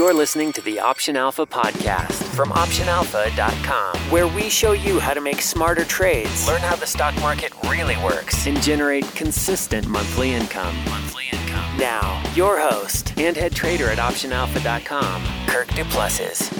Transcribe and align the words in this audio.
You're 0.00 0.14
listening 0.14 0.54
to 0.54 0.62
the 0.62 0.80
Option 0.80 1.14
Alpha 1.14 1.44
podcast 1.44 2.22
from 2.34 2.48
OptionAlpha.com, 2.52 3.98
where 4.10 4.26
we 4.26 4.48
show 4.48 4.72
you 4.72 4.98
how 4.98 5.12
to 5.12 5.20
make 5.20 5.42
smarter 5.42 5.84
trades, 5.84 6.48
learn 6.48 6.62
how 6.62 6.74
the 6.74 6.86
stock 6.86 7.14
market 7.20 7.52
really 7.64 7.98
works, 7.98 8.46
and 8.46 8.62
generate 8.62 9.04
consistent 9.14 9.86
monthly 9.86 10.32
income. 10.32 10.74
Monthly 10.86 11.24
income. 11.30 11.76
Now, 11.76 12.22
your 12.34 12.58
host 12.58 13.12
and 13.18 13.36
head 13.36 13.52
trader 13.52 13.90
at 13.90 13.98
OptionAlpha.com, 13.98 15.22
Kirk 15.46 15.68
DuPlessis. 15.68 16.50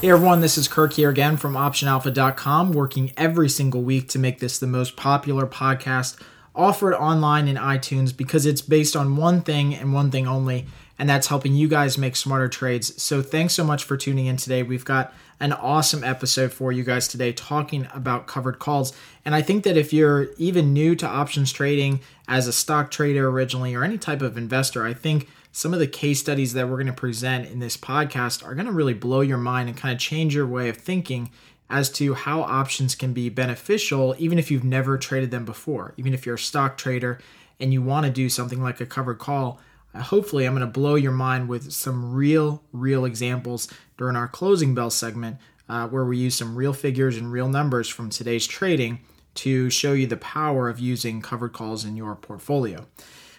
Hey 0.00 0.08
everyone, 0.08 0.40
this 0.40 0.56
is 0.56 0.68
Kirk 0.68 0.94
here 0.94 1.10
again 1.10 1.36
from 1.36 1.52
OptionAlpha.com, 1.52 2.72
working 2.72 3.12
every 3.18 3.50
single 3.50 3.82
week 3.82 4.08
to 4.08 4.18
make 4.18 4.38
this 4.38 4.58
the 4.58 4.66
most 4.66 4.96
popular 4.96 5.46
podcast 5.46 6.18
offered 6.54 6.94
online 6.94 7.48
in 7.48 7.56
iTunes 7.56 8.16
because 8.16 8.46
it's 8.46 8.62
based 8.62 8.96
on 8.96 9.16
one 9.16 9.42
thing 9.42 9.74
and 9.74 9.92
one 9.92 10.10
thing 10.10 10.26
only 10.26 10.64
and 10.98 11.08
that's 11.08 11.26
helping 11.26 11.54
you 11.54 11.68
guys 11.68 11.98
make 11.98 12.16
smarter 12.16 12.48
trades. 12.48 13.00
So 13.02 13.22
thanks 13.22 13.54
so 13.54 13.64
much 13.64 13.84
for 13.84 13.96
tuning 13.96 14.26
in 14.26 14.36
today. 14.36 14.62
We've 14.62 14.84
got 14.84 15.12
an 15.40 15.52
awesome 15.52 16.02
episode 16.02 16.52
for 16.52 16.72
you 16.72 16.82
guys 16.82 17.08
today 17.08 17.32
talking 17.32 17.86
about 17.92 18.26
covered 18.26 18.58
calls. 18.58 18.94
And 19.24 19.34
I 19.34 19.42
think 19.42 19.64
that 19.64 19.76
if 19.76 19.92
you're 19.92 20.28
even 20.38 20.72
new 20.72 20.94
to 20.96 21.06
options 21.06 21.52
trading 21.52 22.00
as 22.26 22.46
a 22.46 22.52
stock 22.52 22.90
trader 22.90 23.28
originally 23.28 23.74
or 23.74 23.84
any 23.84 23.98
type 23.98 24.22
of 24.22 24.38
investor, 24.38 24.86
I 24.86 24.94
think 24.94 25.28
some 25.52 25.74
of 25.74 25.80
the 25.80 25.86
case 25.86 26.20
studies 26.20 26.54
that 26.54 26.68
we're 26.68 26.76
going 26.76 26.86
to 26.86 26.92
present 26.92 27.50
in 27.50 27.60
this 27.60 27.76
podcast 27.76 28.46
are 28.46 28.54
going 28.54 28.66
to 28.66 28.72
really 28.72 28.94
blow 28.94 29.20
your 29.20 29.38
mind 29.38 29.68
and 29.68 29.76
kind 29.76 29.92
of 29.92 29.98
change 30.00 30.34
your 30.34 30.46
way 30.46 30.68
of 30.68 30.76
thinking 30.76 31.30
as 31.68 31.90
to 31.90 32.14
how 32.14 32.42
options 32.42 32.94
can 32.94 33.12
be 33.12 33.28
beneficial 33.28 34.14
even 34.18 34.38
if 34.38 34.50
you've 34.50 34.64
never 34.64 34.96
traded 34.96 35.30
them 35.30 35.44
before. 35.44 35.92
Even 35.96 36.14
if 36.14 36.24
you're 36.24 36.36
a 36.36 36.38
stock 36.38 36.78
trader 36.78 37.18
and 37.58 37.72
you 37.72 37.82
want 37.82 38.06
to 38.06 38.12
do 38.12 38.28
something 38.28 38.62
like 38.62 38.80
a 38.80 38.86
covered 38.86 39.18
call, 39.18 39.60
hopefully 40.00 40.44
I'm 40.44 40.54
going 40.54 40.66
to 40.66 40.72
blow 40.72 40.94
your 40.94 41.12
mind 41.12 41.48
with 41.48 41.72
some 41.72 42.14
real, 42.14 42.62
real 42.72 43.04
examples 43.04 43.68
during 43.96 44.16
our 44.16 44.28
closing 44.28 44.74
bell 44.74 44.90
segment, 44.90 45.38
uh, 45.68 45.88
where 45.88 46.04
we 46.04 46.18
use 46.18 46.34
some 46.34 46.56
real 46.56 46.72
figures 46.72 47.16
and 47.16 47.30
real 47.32 47.48
numbers 47.48 47.88
from 47.88 48.10
today's 48.10 48.46
trading 48.46 49.00
to 49.34 49.68
show 49.70 49.92
you 49.92 50.06
the 50.06 50.16
power 50.16 50.68
of 50.68 50.80
using 50.80 51.20
covered 51.20 51.52
calls 51.52 51.84
in 51.84 51.96
your 51.96 52.14
portfolio. 52.16 52.86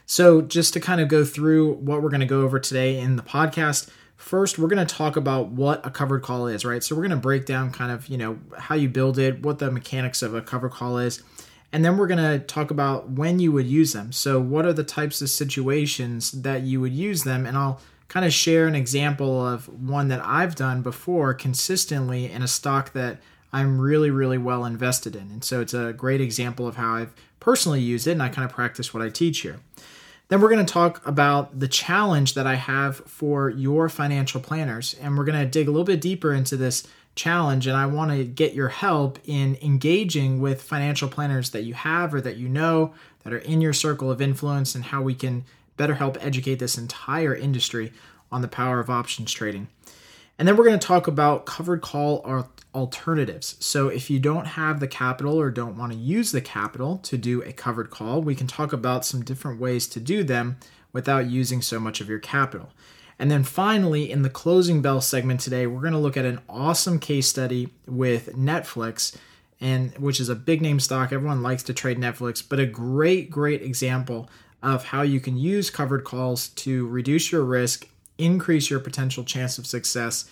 So, 0.06 0.42
just 0.42 0.74
to 0.74 0.80
kind 0.80 1.02
of 1.02 1.10
go 1.10 1.26
through 1.26 1.74
what 1.74 2.02
we're 2.02 2.10
going 2.10 2.22
to 2.22 2.26
go 2.26 2.42
over 2.42 2.60
today 2.60 2.98
in 2.98 3.18
the 3.18 3.24
podcast, 3.24 3.90
first 4.16 4.58
we're 4.58 4.70
going 4.70 4.86
to 4.86 4.96
talk 4.96 5.18
about 5.18 5.50
what 5.50 5.86
a 5.86 5.90
covered 5.90 6.22
call 6.22 6.48
is, 6.48 6.64
right? 6.64 6.82
So, 6.82 6.96
we're 6.96 7.02
going 7.02 7.12
to 7.12 7.18
break 7.18 7.46
down 7.46 7.72
kind 7.72 7.92
of, 7.92 8.08
you 8.08 8.18
know, 8.18 8.40
how 8.58 8.76
you 8.76 8.88
build 8.88 9.20
it, 9.20 9.42
what 9.42 9.60
the 9.60 9.70
mechanics 9.70 10.22
of 10.22 10.34
a 10.34 10.42
covered 10.42 10.72
call 10.72 10.98
is. 10.98 11.22
And 11.72 11.84
then 11.84 11.98
we're 11.98 12.08
going 12.08 12.40
to 12.40 12.46
talk 12.46 12.72
about 12.72 13.10
when 13.10 13.40
you 13.40 13.52
would 13.52 13.68
use 13.68 13.94
them. 13.94 14.12
So, 14.12 14.40
what 14.40 14.66
are 14.66 14.74
the 14.74 14.84
types 14.84 15.22
of 15.22 15.30
situations 15.30 16.32
that 16.32 16.62
you 16.62 16.80
would 16.82 16.94
use 16.94 17.24
them? 17.24 17.46
And 17.46 17.58
I'll 17.58 17.82
kind 18.08 18.26
of 18.26 18.34
share 18.34 18.68
an 18.68 18.76
example 18.76 19.46
of 19.46 19.68
one 19.68 20.08
that 20.08 20.22
I've 20.24 20.56
done 20.56 20.82
before 20.82 21.34
consistently 21.34 22.32
in 22.32 22.42
a 22.42 22.48
stock 22.48 22.94
that 22.94 23.20
I'm 23.52 23.80
really, 23.80 24.10
really 24.10 24.38
well 24.38 24.64
invested 24.64 25.16
in. 25.16 25.30
And 25.30 25.44
so, 25.44 25.60
it's 25.60 25.74
a 25.74 25.94
great 25.94 26.22
example 26.22 26.68
of 26.68 26.78
how 26.78 26.96
I've 26.96 27.14
personally 27.40 27.82
used 27.82 28.08
it 28.08 28.12
and 28.12 28.24
I 28.24 28.30
kind 28.30 28.46
of 28.46 28.56
practice 28.56 28.94
what 28.94 29.04
I 29.04 29.10
teach 29.10 29.40
here. 29.40 29.60
Then 30.30 30.42
we're 30.42 30.50
going 30.50 30.66
to 30.66 30.74
talk 30.74 31.06
about 31.08 31.60
the 31.60 31.68
challenge 31.68 32.34
that 32.34 32.46
I 32.46 32.56
have 32.56 32.98
for 32.98 33.50
your 33.50 33.88
financial 33.88 34.42
planners. 34.42 34.96
And 35.02 35.18
we're 35.18 35.24
going 35.24 35.40
to 35.40 35.50
dig 35.50 35.68
a 35.68 35.72
little 35.72 35.86
bit 35.86 36.02
deeper 36.02 36.34
into 36.34 36.58
this 36.58 36.86
challenge 37.18 37.68
and 37.68 37.76
I 37.76 37.86
want 37.88 38.12
to 38.12 38.24
get 38.24 38.54
your 38.54 38.70
help 38.70 39.20
in 39.26 39.58
engaging 39.62 40.40
with 40.40 40.62
financial 40.62 41.10
planners 41.10 41.50
that 41.50 41.64
you 41.64 41.74
have 41.74 42.14
or 42.14 42.22
that 42.22 42.38
you 42.38 42.48
know 42.48 42.94
that 43.24 43.34
are 43.34 43.40
in 43.40 43.60
your 43.60 43.74
circle 43.74 44.10
of 44.10 44.22
influence 44.22 44.76
and 44.76 44.86
how 44.86 45.02
we 45.02 45.14
can 45.14 45.44
better 45.76 45.96
help 45.96 46.18
educate 46.24 46.56
this 46.56 46.78
entire 46.78 47.36
industry 47.36 47.92
on 48.32 48.42
the 48.42 48.48
power 48.48 48.80
of 48.80 48.90
options 48.90 49.34
trading. 49.34 49.68
And 50.40 50.48
then 50.48 50.56
we're 50.56 50.66
going 50.66 50.80
to 50.80 50.88
talk 50.88 51.08
about 51.08 51.46
covered 51.46 51.82
call 51.82 52.46
alternatives. 52.76 53.56
So 53.60 53.88
if 53.88 54.10
you 54.10 54.20
don't 54.20 54.46
have 54.46 54.80
the 54.80 54.88
capital 54.88 55.40
or 55.40 55.50
don't 55.50 55.78
want 55.78 55.92
to 55.92 55.98
use 55.98 56.32
the 56.32 56.42
capital 56.42 57.00
to 57.00 57.18
do 57.18 57.42
a 57.42 57.52
covered 57.52 57.90
call, 57.90 58.22
we 58.22 58.36
can 58.36 58.46
talk 58.48 58.72
about 58.72 59.04
some 59.04 59.24
different 59.24 59.60
ways 59.60 59.88
to 59.88 60.00
do 60.00 60.24
them 60.24 60.58
without 60.94 61.28
using 61.28 61.62
so 61.62 61.80
much 61.80 62.02
of 62.02 62.10
your 62.10 62.20
capital. 62.20 62.70
And 63.20 63.32
then 63.32 63.44
finally, 63.44 64.12
in 64.12 64.22
the 64.22 64.30
closing 64.30 64.82
bell 64.82 65.02
segment 65.02 65.40
today, 65.40 65.66
we're 65.66 65.82
going 65.82 65.94
to 65.94 66.00
look 66.00 66.18
at 66.18 66.26
an 66.26 66.40
awesome 66.48 67.00
case 67.00 67.28
study 67.28 67.70
with 67.88 68.36
Netflix, 68.36 69.16
and 69.60 69.98
which 69.98 70.20
is 70.20 70.30
a 70.30 70.36
big 70.36 70.62
name 70.62 70.80
stock. 70.80 71.12
Everyone 71.12 71.42
likes 71.42 71.64
to 71.64 71.74
trade 71.74 71.98
Netflix, 71.98 72.44
but 72.48 72.60
a 72.60 72.66
great, 72.66 73.32
great 73.32 73.64
example 73.64 74.30
of 74.62 74.86
how 74.86 75.02
you 75.02 75.20
can 75.20 75.38
use 75.38 75.70
covered 75.70 76.04
calls 76.04 76.50
to 76.50 76.88
reduce 76.88 77.32
your 77.32 77.44
risk, 77.44 77.88
increase 78.18 78.70
your 78.70 78.80
potential 78.80 79.24
chance 79.24 79.58
of 79.58 79.66
success, 79.66 80.30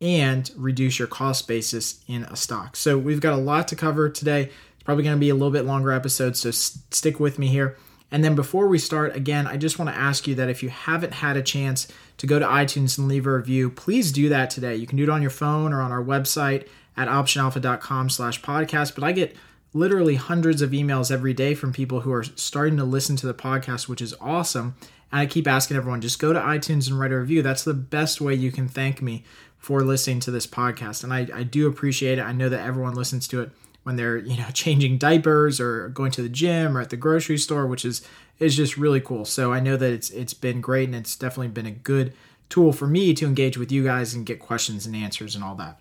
and 0.00 0.52
reduce 0.56 0.98
your 0.98 1.08
cost 1.08 1.48
basis 1.48 2.00
in 2.06 2.22
a 2.24 2.36
stock. 2.36 2.76
So 2.76 2.98
we've 2.98 3.20
got 3.20 3.34
a 3.34 3.36
lot 3.36 3.66
to 3.68 3.76
cover 3.76 4.08
today. 4.08 4.42
It's 4.42 4.82
probably 4.84 5.02
going 5.02 5.16
to 5.16 5.20
be 5.20 5.30
a 5.30 5.34
little 5.34 5.50
bit 5.50 5.64
longer 5.64 5.90
episode, 5.90 6.36
so 6.36 6.52
stick 6.52 7.18
with 7.18 7.38
me 7.38 7.48
here. 7.48 7.76
And 8.10 8.24
then 8.24 8.34
before 8.34 8.68
we 8.68 8.78
start, 8.78 9.14
again, 9.14 9.46
I 9.46 9.56
just 9.56 9.78
want 9.78 9.90
to 9.90 9.96
ask 9.96 10.26
you 10.26 10.34
that 10.36 10.48
if 10.48 10.62
you 10.62 10.70
haven't 10.70 11.14
had 11.14 11.36
a 11.36 11.42
chance 11.42 11.88
to 12.16 12.26
go 12.26 12.38
to 12.38 12.46
iTunes 12.46 12.98
and 12.98 13.06
leave 13.06 13.26
a 13.26 13.36
review, 13.36 13.70
please 13.70 14.12
do 14.12 14.28
that 14.30 14.50
today. 14.50 14.76
You 14.76 14.86
can 14.86 14.96
do 14.96 15.02
it 15.02 15.10
on 15.10 15.20
your 15.20 15.30
phone 15.30 15.72
or 15.72 15.82
on 15.82 15.92
our 15.92 16.02
website 16.02 16.66
at 16.96 17.08
optionalpha.com 17.08 18.10
slash 18.10 18.40
podcast. 18.40 18.94
But 18.94 19.04
I 19.04 19.12
get 19.12 19.36
literally 19.74 20.14
hundreds 20.14 20.62
of 20.62 20.70
emails 20.70 21.10
every 21.10 21.34
day 21.34 21.54
from 21.54 21.72
people 21.72 22.00
who 22.00 22.12
are 22.12 22.24
starting 22.24 22.78
to 22.78 22.84
listen 22.84 23.16
to 23.16 23.26
the 23.26 23.34
podcast, 23.34 23.88
which 23.88 24.00
is 24.00 24.14
awesome. 24.20 24.74
And 25.12 25.20
I 25.20 25.26
keep 25.26 25.46
asking 25.46 25.76
everyone, 25.76 26.00
just 26.00 26.18
go 26.18 26.32
to 26.32 26.40
iTunes 26.40 26.88
and 26.88 26.98
write 26.98 27.12
a 27.12 27.18
review. 27.18 27.42
That's 27.42 27.64
the 27.64 27.74
best 27.74 28.20
way 28.20 28.34
you 28.34 28.50
can 28.50 28.68
thank 28.68 29.02
me 29.02 29.24
for 29.58 29.82
listening 29.82 30.20
to 30.20 30.30
this 30.30 30.46
podcast. 30.46 31.04
And 31.04 31.12
I, 31.12 31.28
I 31.34 31.42
do 31.42 31.68
appreciate 31.68 32.18
it. 32.18 32.22
I 32.22 32.32
know 32.32 32.48
that 32.48 32.64
everyone 32.64 32.94
listens 32.94 33.28
to 33.28 33.42
it 33.42 33.50
when 33.88 33.96
they're 33.96 34.18
you 34.18 34.36
know 34.36 34.48
changing 34.52 34.98
diapers 34.98 35.58
or 35.58 35.88
going 35.88 36.12
to 36.12 36.22
the 36.22 36.28
gym 36.28 36.76
or 36.76 36.82
at 36.82 36.90
the 36.90 36.96
grocery 36.96 37.38
store, 37.38 37.66
which 37.66 37.86
is 37.86 38.06
is 38.38 38.54
just 38.54 38.76
really 38.76 39.00
cool. 39.00 39.24
So 39.24 39.50
I 39.50 39.60
know 39.60 39.78
that 39.78 39.90
it's 39.90 40.10
it's 40.10 40.34
been 40.34 40.60
great 40.60 40.88
and 40.88 40.94
it's 40.94 41.16
definitely 41.16 41.48
been 41.48 41.66
a 41.66 41.70
good 41.70 42.12
tool 42.50 42.72
for 42.72 42.86
me 42.86 43.14
to 43.14 43.26
engage 43.26 43.56
with 43.56 43.72
you 43.72 43.82
guys 43.82 44.12
and 44.12 44.26
get 44.26 44.40
questions 44.40 44.84
and 44.84 44.94
answers 44.94 45.34
and 45.34 45.42
all 45.42 45.54
that. 45.54 45.80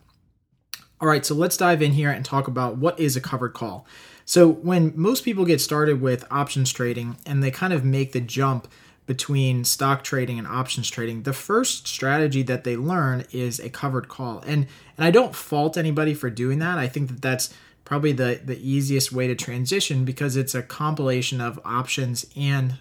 All 1.01 1.07
right, 1.07 1.25
so 1.25 1.35
let's 1.35 1.57
dive 1.57 1.81
in 1.81 1.91
here 1.91 2.09
and 2.09 2.23
talk 2.23 2.47
about 2.47 2.77
what 2.77 2.97
is 2.97 3.15
a 3.17 3.21
covered 3.21 3.53
call. 3.53 3.85
So 4.25 4.49
when 4.49 4.93
most 4.95 5.23
people 5.23 5.45
get 5.45 5.61
started 5.61 6.01
with 6.01 6.25
options 6.31 6.71
trading 6.71 7.17
and 7.25 7.43
they 7.43 7.51
kind 7.51 7.73
of 7.73 7.83
make 7.85 8.13
the 8.13 8.21
jump 8.21 8.69
between 9.05 9.63
stock 9.63 10.03
trading 10.03 10.39
and 10.39 10.47
options 10.47 10.89
trading, 10.89 11.23
the 11.23 11.33
first 11.33 11.87
strategy 11.87 12.41
that 12.43 12.63
they 12.63 12.75
learn 12.75 13.25
is 13.31 13.59
a 13.59 13.69
covered 13.69 14.07
call. 14.07 14.39
And 14.47 14.65
and 14.97 15.05
I 15.05 15.11
don't 15.11 15.35
fault 15.35 15.77
anybody 15.77 16.13
for 16.13 16.29
doing 16.29 16.59
that. 16.59 16.77
I 16.77 16.87
think 16.87 17.09
that 17.09 17.21
that's 17.21 17.53
probably 17.87 18.11
the, 18.11 18.41
the 18.43 18.59
easiest 18.59 19.13
way 19.13 19.27
to 19.27 19.33
transition 19.33 20.03
because 20.03 20.35
it's 20.35 20.53
a 20.53 20.61
compilation 20.61 21.39
of 21.39 21.57
options 21.63 22.25
and 22.35 22.75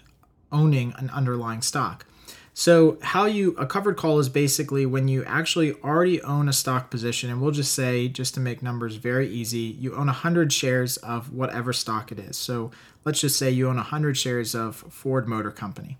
owning 0.51 0.93
an 0.97 1.09
underlying 1.11 1.61
stock. 1.61 2.05
So, 2.53 2.97
how 3.01 3.25
you 3.25 3.55
a 3.57 3.65
covered 3.65 3.95
call 3.95 4.19
is 4.19 4.27
basically 4.27 4.85
when 4.85 5.07
you 5.07 5.23
actually 5.23 5.75
already 5.81 6.21
own 6.23 6.49
a 6.49 6.53
stock 6.53 6.89
position, 6.89 7.29
and 7.29 7.39
we'll 7.39 7.51
just 7.51 7.73
say, 7.73 8.09
just 8.09 8.33
to 8.33 8.41
make 8.41 8.61
numbers 8.61 8.97
very 8.97 9.29
easy, 9.29 9.77
you 9.79 9.93
own 9.93 10.07
100 10.07 10.51
shares 10.51 10.97
of 10.97 11.31
whatever 11.31 11.71
stock 11.71 12.11
it 12.11 12.19
is. 12.19 12.35
So, 12.35 12.71
let's 13.05 13.21
just 13.21 13.37
say 13.37 13.49
you 13.49 13.69
own 13.69 13.77
100 13.77 14.17
shares 14.17 14.53
of 14.55 14.75
Ford 14.75 15.25
Motor 15.25 15.51
Company. 15.51 15.97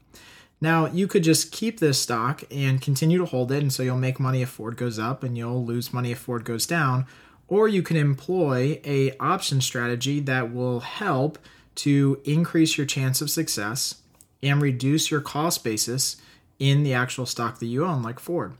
Now, 0.60 0.88
you 0.88 1.08
could 1.08 1.24
just 1.24 1.54
keep 1.54 1.80
this 1.80 2.02
stock 2.02 2.44
and 2.52 2.82
continue 2.82 3.20
to 3.20 3.26
hold 3.26 3.54
it, 3.54 3.62
and 3.62 3.72
so 3.72 3.84
you'll 3.84 3.96
make 3.96 4.20
money 4.20 4.42
if 4.42 4.50
Ford 4.50 4.76
goes 4.76 5.00
up, 5.00 5.24
and 5.24 5.38
you'll 5.38 5.64
lose 5.64 5.94
money 5.94 6.12
if 6.12 6.18
Ford 6.18 6.44
goes 6.44 6.66
down 6.66 7.06
or 7.48 7.68
you 7.68 7.82
can 7.82 7.98
employ 7.98 8.80
a 8.84 9.16
option 9.20 9.62
strategy 9.62 10.20
that 10.20 10.54
will 10.54 10.82
help 10.82 11.38
to 11.76 12.20
increase 12.26 12.78
your 12.78 12.88
chance 12.88 13.22
of 13.22 13.30
success 13.30 14.02
and 14.44 14.62
reduce 14.62 15.10
your 15.10 15.22
cost 15.22 15.64
basis 15.64 16.18
in 16.60 16.84
the 16.84 16.94
actual 16.94 17.26
stock 17.26 17.60
that 17.60 17.68
you 17.68 17.86
own 17.86 18.02
like 18.02 18.20
Ford. 18.20 18.54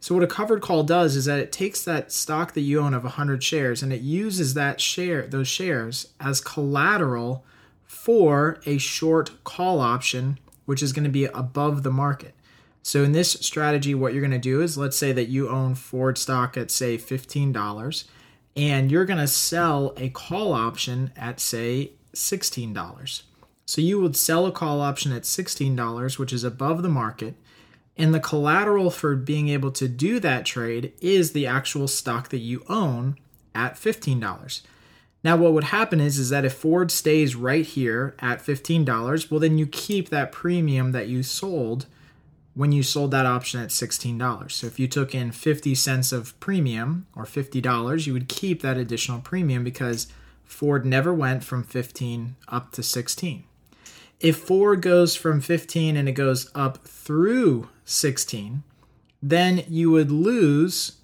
So 0.00 0.14
what 0.14 0.24
a 0.24 0.26
covered 0.28 0.62
call 0.62 0.82
does 0.82 1.14
is 1.14 1.26
that 1.26 1.38
it 1.38 1.52
takes 1.52 1.84
that 1.84 2.10
stock 2.10 2.54
that 2.54 2.62
you 2.62 2.80
own 2.80 2.92
of 2.92 3.04
100 3.04 3.42
shares 3.44 3.82
and 3.82 3.92
it 3.92 4.00
uses 4.00 4.54
that 4.54 4.80
share 4.80 5.26
those 5.26 5.46
shares 5.46 6.08
as 6.18 6.40
collateral 6.40 7.44
for 7.86 8.60
a 8.66 8.78
short 8.78 9.44
call 9.44 9.80
option 9.80 10.38
which 10.64 10.82
is 10.82 10.92
going 10.92 11.04
to 11.04 11.10
be 11.10 11.26
above 11.26 11.82
the 11.82 11.90
market. 11.90 12.34
So 12.82 13.04
in 13.04 13.12
this 13.12 13.32
strategy 13.32 13.94
what 13.94 14.12
you're 14.12 14.22
going 14.22 14.32
to 14.32 14.38
do 14.38 14.60
is 14.60 14.76
let's 14.76 14.98
say 14.98 15.12
that 15.12 15.28
you 15.28 15.48
own 15.48 15.76
Ford 15.76 16.18
stock 16.18 16.56
at 16.56 16.70
say 16.70 16.98
$15 16.98 18.04
and 18.56 18.90
you're 18.90 19.04
going 19.04 19.18
to 19.18 19.26
sell 19.26 19.94
a 19.96 20.08
call 20.10 20.52
option 20.52 21.12
at, 21.16 21.40
say, 21.40 21.92
$16. 22.14 23.22
So 23.64 23.80
you 23.80 24.00
would 24.00 24.16
sell 24.16 24.46
a 24.46 24.52
call 24.52 24.80
option 24.80 25.12
at 25.12 25.22
$16, 25.22 26.18
which 26.18 26.32
is 26.32 26.44
above 26.44 26.82
the 26.82 26.88
market. 26.88 27.34
And 27.96 28.14
the 28.14 28.20
collateral 28.20 28.90
for 28.90 29.14
being 29.16 29.48
able 29.48 29.70
to 29.72 29.88
do 29.88 30.18
that 30.20 30.44
trade 30.44 30.92
is 31.00 31.32
the 31.32 31.46
actual 31.46 31.88
stock 31.88 32.28
that 32.30 32.38
you 32.38 32.64
own 32.68 33.16
at 33.54 33.74
$15. 33.74 34.62
Now, 35.24 35.36
what 35.36 35.52
would 35.52 35.64
happen 35.64 36.00
is, 36.00 36.18
is 36.18 36.30
that 36.30 36.44
if 36.44 36.54
Ford 36.54 36.90
stays 36.90 37.36
right 37.36 37.64
here 37.64 38.16
at 38.18 38.44
$15, 38.44 39.30
well, 39.30 39.40
then 39.40 39.56
you 39.56 39.66
keep 39.66 40.08
that 40.08 40.32
premium 40.32 40.92
that 40.92 41.08
you 41.08 41.22
sold 41.22 41.86
when 42.54 42.72
you 42.72 42.82
sold 42.82 43.10
that 43.10 43.26
option 43.26 43.60
at 43.60 43.70
$16. 43.70 44.50
So 44.50 44.66
if 44.66 44.78
you 44.78 44.86
took 44.86 45.14
in 45.14 45.32
50 45.32 45.74
cents 45.74 46.12
of 46.12 46.38
premium 46.40 47.06
or 47.16 47.24
$50, 47.24 48.06
you 48.06 48.12
would 48.12 48.28
keep 48.28 48.62
that 48.62 48.76
additional 48.76 49.20
premium 49.20 49.64
because 49.64 50.06
Ford 50.44 50.84
never 50.84 51.14
went 51.14 51.44
from 51.44 51.64
15 51.64 52.36
up 52.48 52.72
to 52.72 52.82
16. 52.82 53.44
If 54.20 54.36
Ford 54.36 54.82
goes 54.82 55.16
from 55.16 55.40
15 55.40 55.96
and 55.96 56.08
it 56.08 56.12
goes 56.12 56.50
up 56.54 56.84
through 56.86 57.68
16, 57.84 58.62
then 59.22 59.64
you 59.68 59.90
would 59.90 60.10
lose 60.10 60.98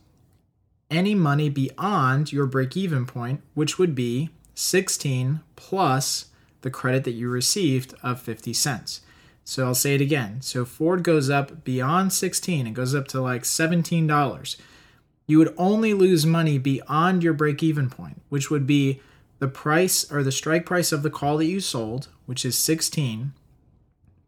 any 0.90 1.14
money 1.14 1.48
beyond 1.48 2.32
your 2.32 2.46
break 2.46 2.76
even 2.76 3.06
point, 3.06 3.42
which 3.54 3.78
would 3.78 3.94
be 3.94 4.30
16 4.54 5.40
plus 5.56 6.26
the 6.62 6.70
credit 6.70 7.04
that 7.04 7.12
you 7.12 7.28
received 7.28 7.94
of 8.02 8.20
50 8.20 8.52
cents. 8.52 9.00
So 9.48 9.64
I'll 9.64 9.74
say 9.74 9.94
it 9.94 10.02
again. 10.02 10.42
So 10.42 10.66
Ford 10.66 11.02
goes 11.02 11.30
up 11.30 11.64
beyond 11.64 12.12
16, 12.12 12.66
it 12.66 12.74
goes 12.74 12.94
up 12.94 13.08
to 13.08 13.20
like 13.22 13.44
$17. 13.44 14.56
You 15.26 15.38
would 15.38 15.54
only 15.56 15.94
lose 15.94 16.26
money 16.26 16.58
beyond 16.58 17.22
your 17.22 17.32
break 17.32 17.62
even 17.62 17.88
point, 17.88 18.20
which 18.28 18.50
would 18.50 18.66
be 18.66 19.00
the 19.38 19.48
price 19.48 20.12
or 20.12 20.22
the 20.22 20.32
strike 20.32 20.66
price 20.66 20.92
of 20.92 21.02
the 21.02 21.08
call 21.08 21.38
that 21.38 21.46
you 21.46 21.60
sold, 21.60 22.08
which 22.26 22.44
is 22.44 22.58
16, 22.58 23.32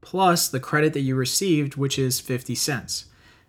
plus 0.01 0.49
the 0.49 0.59
credit 0.59 0.95
that 0.95 1.01
you 1.01 1.15
received, 1.15 1.77
which 1.77 1.99
is 1.99 2.19
50 2.19 2.55
cents. 2.55 3.05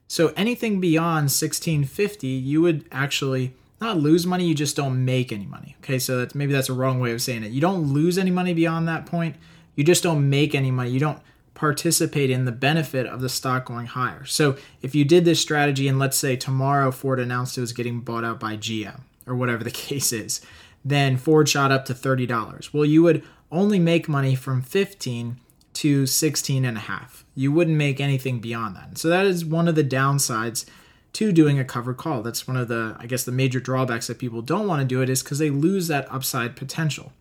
So 0.09 0.33
anything 0.35 0.81
beyond 0.81 1.31
1650, 1.31 2.27
you 2.27 2.61
would 2.61 2.83
actually 2.91 3.53
not 3.79 3.95
lose 3.95 4.27
money, 4.27 4.45
you 4.45 4.55
just 4.55 4.75
don't 4.75 5.05
make 5.05 5.31
any 5.31 5.45
money. 5.45 5.77
Okay, 5.79 5.99
so 5.99 6.17
that's 6.17 6.35
maybe 6.35 6.51
that's 6.51 6.67
a 6.67 6.73
wrong 6.73 6.99
way 6.99 7.13
of 7.13 7.21
saying 7.21 7.45
it. 7.45 7.53
You 7.53 7.61
don't 7.61 7.93
lose 7.93 8.17
any 8.17 8.29
money 8.29 8.53
beyond 8.53 8.89
that 8.89 9.05
point. 9.05 9.37
You 9.75 9.85
just 9.85 10.03
don't 10.03 10.29
make 10.29 10.53
any 10.53 10.69
money. 10.69 10.89
You 10.89 10.99
don't 10.99 11.21
participate 11.61 12.31
in 12.31 12.45
the 12.45 12.51
benefit 12.51 13.05
of 13.05 13.21
the 13.21 13.29
stock 13.29 13.65
going 13.65 13.85
higher. 13.85 14.25
So 14.25 14.57
if 14.81 14.95
you 14.95 15.05
did 15.05 15.25
this 15.25 15.39
strategy 15.39 15.87
and 15.87 15.99
let's 15.99 16.17
say 16.17 16.35
tomorrow 16.35 16.89
Ford 16.89 17.19
announced 17.19 17.55
it 17.55 17.61
was 17.61 17.71
getting 17.71 17.99
bought 17.99 18.25
out 18.25 18.39
by 18.39 18.57
GM 18.57 19.01
or 19.27 19.35
whatever 19.35 19.63
the 19.63 19.69
case 19.87 20.11
is, 20.11 20.41
then 20.83 21.17
Ford 21.17 21.47
shot 21.47 21.71
up 21.71 21.85
to 21.85 21.93
$30. 21.93 22.73
Well, 22.73 22.83
you 22.83 23.03
would 23.03 23.23
only 23.51 23.77
make 23.77 24.09
money 24.09 24.33
from 24.33 24.63
15 24.63 25.37
to 25.73 26.07
16 26.07 26.65
and 26.65 26.77
a 26.77 26.81
half. 26.81 27.25
You 27.35 27.51
wouldn't 27.51 27.77
make 27.77 28.01
anything 28.01 28.39
beyond 28.39 28.75
that. 28.77 28.97
So 28.97 29.07
that 29.09 29.27
is 29.27 29.45
one 29.45 29.67
of 29.67 29.75
the 29.75 29.83
downsides 29.83 30.65
to 31.13 31.31
doing 31.31 31.59
a 31.59 31.63
covered 31.63 31.97
call. 31.97 32.23
That's 32.23 32.47
one 32.47 32.57
of 32.57 32.69
the, 32.69 32.95
I 32.97 33.05
guess, 33.05 33.23
the 33.23 33.31
major 33.31 33.59
drawbacks 33.59 34.07
that 34.07 34.17
people 34.17 34.41
don't 34.41 34.65
want 34.65 34.81
to 34.81 34.87
do 34.87 35.03
it 35.03 35.11
is 35.11 35.21
because 35.21 35.37
they 35.37 35.51
lose 35.51 35.89
that 35.89 36.11
upside 36.11 36.55
potential. 36.55 37.13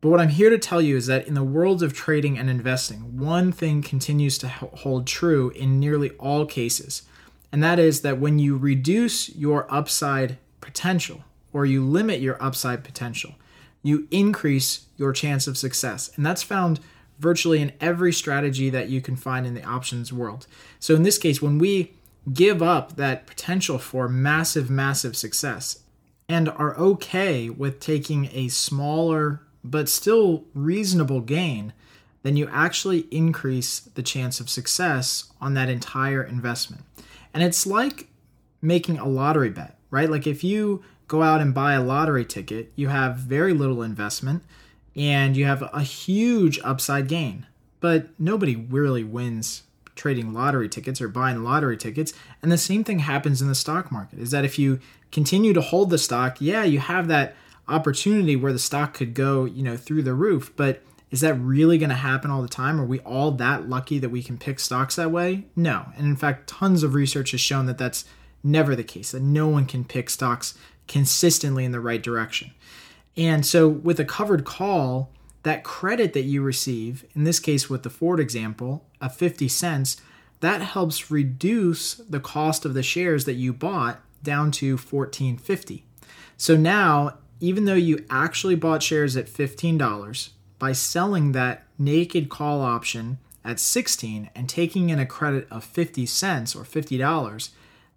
But 0.00 0.08
what 0.08 0.20
I'm 0.20 0.30
here 0.30 0.48
to 0.48 0.58
tell 0.58 0.80
you 0.80 0.96
is 0.96 1.06
that 1.06 1.26
in 1.26 1.34
the 1.34 1.44
world 1.44 1.82
of 1.82 1.92
trading 1.92 2.38
and 2.38 2.48
investing, 2.48 3.18
one 3.18 3.52
thing 3.52 3.82
continues 3.82 4.38
to 4.38 4.48
hold 4.48 5.06
true 5.06 5.50
in 5.50 5.78
nearly 5.78 6.10
all 6.12 6.46
cases. 6.46 7.02
And 7.52 7.62
that 7.62 7.78
is 7.78 8.00
that 8.00 8.18
when 8.18 8.38
you 8.38 8.56
reduce 8.56 9.28
your 9.34 9.66
upside 9.72 10.38
potential 10.60 11.24
or 11.52 11.66
you 11.66 11.84
limit 11.84 12.20
your 12.20 12.42
upside 12.42 12.82
potential, 12.82 13.34
you 13.82 14.06
increase 14.10 14.86
your 14.96 15.12
chance 15.12 15.46
of 15.46 15.58
success. 15.58 16.10
And 16.16 16.24
that's 16.24 16.42
found 16.42 16.80
virtually 17.18 17.60
in 17.60 17.72
every 17.80 18.12
strategy 18.12 18.70
that 18.70 18.88
you 18.88 19.02
can 19.02 19.16
find 19.16 19.46
in 19.46 19.54
the 19.54 19.64
options 19.64 20.12
world. 20.12 20.46
So 20.78 20.94
in 20.94 21.02
this 21.02 21.18
case, 21.18 21.42
when 21.42 21.58
we 21.58 21.92
give 22.32 22.62
up 22.62 22.96
that 22.96 23.26
potential 23.26 23.78
for 23.78 24.08
massive, 24.08 24.70
massive 24.70 25.16
success 25.16 25.80
and 26.28 26.48
are 26.48 26.76
okay 26.78 27.50
with 27.50 27.80
taking 27.80 28.30
a 28.32 28.48
smaller 28.48 29.42
but 29.62 29.88
still 29.88 30.44
reasonable 30.54 31.20
gain, 31.20 31.72
then 32.22 32.36
you 32.36 32.48
actually 32.52 33.00
increase 33.10 33.80
the 33.80 34.02
chance 34.02 34.40
of 34.40 34.50
success 34.50 35.32
on 35.40 35.54
that 35.54 35.68
entire 35.68 36.22
investment. 36.22 36.84
And 37.32 37.42
it's 37.42 37.66
like 37.66 38.08
making 38.60 38.98
a 38.98 39.08
lottery 39.08 39.50
bet, 39.50 39.78
right? 39.90 40.10
Like 40.10 40.26
if 40.26 40.44
you 40.44 40.82
go 41.08 41.22
out 41.22 41.40
and 41.40 41.54
buy 41.54 41.74
a 41.74 41.82
lottery 41.82 42.24
ticket, 42.24 42.72
you 42.76 42.88
have 42.88 43.16
very 43.16 43.52
little 43.52 43.82
investment 43.82 44.42
and 44.94 45.36
you 45.36 45.44
have 45.44 45.62
a 45.72 45.82
huge 45.82 46.58
upside 46.62 47.08
gain. 47.08 47.46
But 47.80 48.08
nobody 48.18 48.56
really 48.56 49.04
wins 49.04 49.62
trading 49.94 50.32
lottery 50.32 50.68
tickets 50.68 51.00
or 51.00 51.08
buying 51.08 51.42
lottery 51.42 51.76
tickets. 51.76 52.12
And 52.42 52.50
the 52.50 52.58
same 52.58 52.84
thing 52.84 53.00
happens 53.00 53.42
in 53.42 53.48
the 53.48 53.54
stock 53.54 53.90
market 53.90 54.18
is 54.18 54.30
that 54.30 54.44
if 54.44 54.58
you 54.58 54.80
continue 55.12 55.52
to 55.52 55.60
hold 55.60 55.90
the 55.90 55.98
stock, 55.98 56.40
yeah, 56.40 56.64
you 56.64 56.78
have 56.78 57.08
that 57.08 57.34
opportunity 57.68 58.36
where 58.36 58.52
the 58.52 58.58
stock 58.58 58.94
could 58.94 59.14
go, 59.14 59.44
you 59.44 59.62
know, 59.62 59.76
through 59.76 60.02
the 60.02 60.14
roof, 60.14 60.52
but 60.56 60.82
is 61.10 61.20
that 61.22 61.34
really 61.34 61.78
going 61.78 61.90
to 61.90 61.96
happen 61.96 62.30
all 62.30 62.42
the 62.42 62.48
time? 62.48 62.80
Are 62.80 62.86
we 62.86 63.00
all 63.00 63.32
that 63.32 63.68
lucky 63.68 63.98
that 63.98 64.10
we 64.10 64.22
can 64.22 64.38
pick 64.38 64.60
stocks 64.60 64.96
that 64.96 65.10
way? 65.10 65.46
No. 65.56 65.86
And 65.96 66.06
in 66.06 66.16
fact, 66.16 66.48
tons 66.48 66.82
of 66.82 66.94
research 66.94 67.32
has 67.32 67.40
shown 67.40 67.66
that 67.66 67.78
that's 67.78 68.04
never 68.44 68.76
the 68.76 68.84
case, 68.84 69.10
that 69.10 69.22
no 69.22 69.48
one 69.48 69.66
can 69.66 69.84
pick 69.84 70.08
stocks 70.08 70.54
consistently 70.86 71.64
in 71.64 71.72
the 71.72 71.80
right 71.80 72.02
direction. 72.02 72.52
And 73.16 73.44
so 73.44 73.68
with 73.68 73.98
a 73.98 74.04
covered 74.04 74.44
call, 74.44 75.10
that 75.42 75.64
credit 75.64 76.12
that 76.12 76.22
you 76.22 76.42
receive, 76.42 77.04
in 77.14 77.24
this 77.24 77.40
case 77.40 77.68
with 77.68 77.82
the 77.82 77.90
Ford 77.90 78.20
example, 78.20 78.84
of 79.00 79.16
50 79.16 79.48
cents, 79.48 79.96
that 80.40 80.60
helps 80.60 81.10
reduce 81.10 81.94
the 81.94 82.20
cost 82.20 82.64
of 82.64 82.74
the 82.74 82.82
shares 82.82 83.24
that 83.24 83.34
you 83.34 83.52
bought 83.52 84.00
down 84.22 84.50
to 84.52 84.76
14.50. 84.76 85.82
So 86.36 86.56
now, 86.56 87.18
even 87.40 87.64
though 87.64 87.74
you 87.74 88.04
actually 88.10 88.54
bought 88.54 88.82
shares 88.82 89.16
at 89.16 89.26
$15, 89.26 90.30
by 90.58 90.72
selling 90.72 91.32
that 91.32 91.64
naked 91.78 92.28
call 92.28 92.60
option 92.60 93.18
at 93.44 93.58
16 93.58 94.30
and 94.34 94.48
taking 94.48 94.90
in 94.90 94.98
a 94.98 95.06
credit 95.06 95.48
of 95.50 95.64
50 95.64 96.06
cents 96.06 96.54
or 96.54 96.62
$50, 96.62 97.50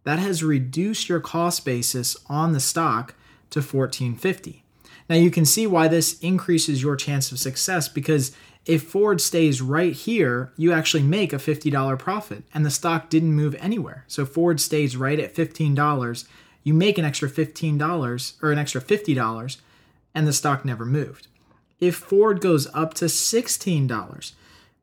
that 0.05 0.19
has 0.19 0.43
reduced 0.43 1.09
your 1.09 1.19
cost 1.19 1.65
basis 1.65 2.17
on 2.27 2.53
the 2.53 2.59
stock 2.59 3.15
to 3.49 3.59
14.50. 3.59 4.61
Now 5.09 5.15
you 5.17 5.29
can 5.29 5.45
see 5.45 5.67
why 5.67 5.87
this 5.87 6.17
increases 6.19 6.81
your 6.81 6.95
chance 6.95 7.31
of 7.31 7.39
success 7.39 7.89
because 7.89 8.31
if 8.65 8.83
Ford 8.83 9.19
stays 9.19 9.61
right 9.61 9.93
here, 9.93 10.53
you 10.55 10.71
actually 10.71 11.03
make 11.03 11.33
a 11.33 11.37
$50 11.37 11.99
profit 11.99 12.43
and 12.53 12.65
the 12.65 12.71
stock 12.71 13.09
didn't 13.09 13.33
move 13.33 13.55
anywhere. 13.59 14.05
So 14.07 14.25
Ford 14.25 14.61
stays 14.61 14.95
right 14.95 15.19
at 15.19 15.35
$15, 15.35 16.25
you 16.63 16.73
make 16.73 16.97
an 16.97 17.05
extra 17.05 17.29
$15 17.29 18.33
or 18.41 18.51
an 18.51 18.59
extra 18.59 18.81
$50 18.81 19.57
and 20.15 20.27
the 20.27 20.33
stock 20.33 20.63
never 20.63 20.85
moved. 20.85 21.27
If 21.79 21.95
Ford 21.95 22.39
goes 22.39 22.67
up 22.73 22.93
to 22.95 23.05
$16, 23.05 24.33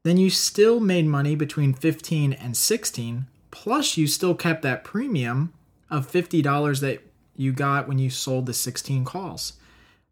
then 0.03 0.17
you 0.17 0.31
still 0.31 0.81
made 0.81 1.07
money 1.07 1.35
between 1.35 1.73
15 1.73 2.33
and 2.33 2.57
16 2.57 3.27
plus 3.51 3.97
you 3.97 4.07
still 4.07 4.35
kept 4.35 4.63
that 4.63 4.85
premium 4.85 5.53
of 5.91 6.11
$50 6.11 6.81
that 6.81 7.03
you 7.37 7.53
got 7.53 7.89
when 7.89 7.99
you 7.99 8.11
sold 8.11 8.47
the 8.47 8.55
16 8.55 9.05
calls. 9.05 9.55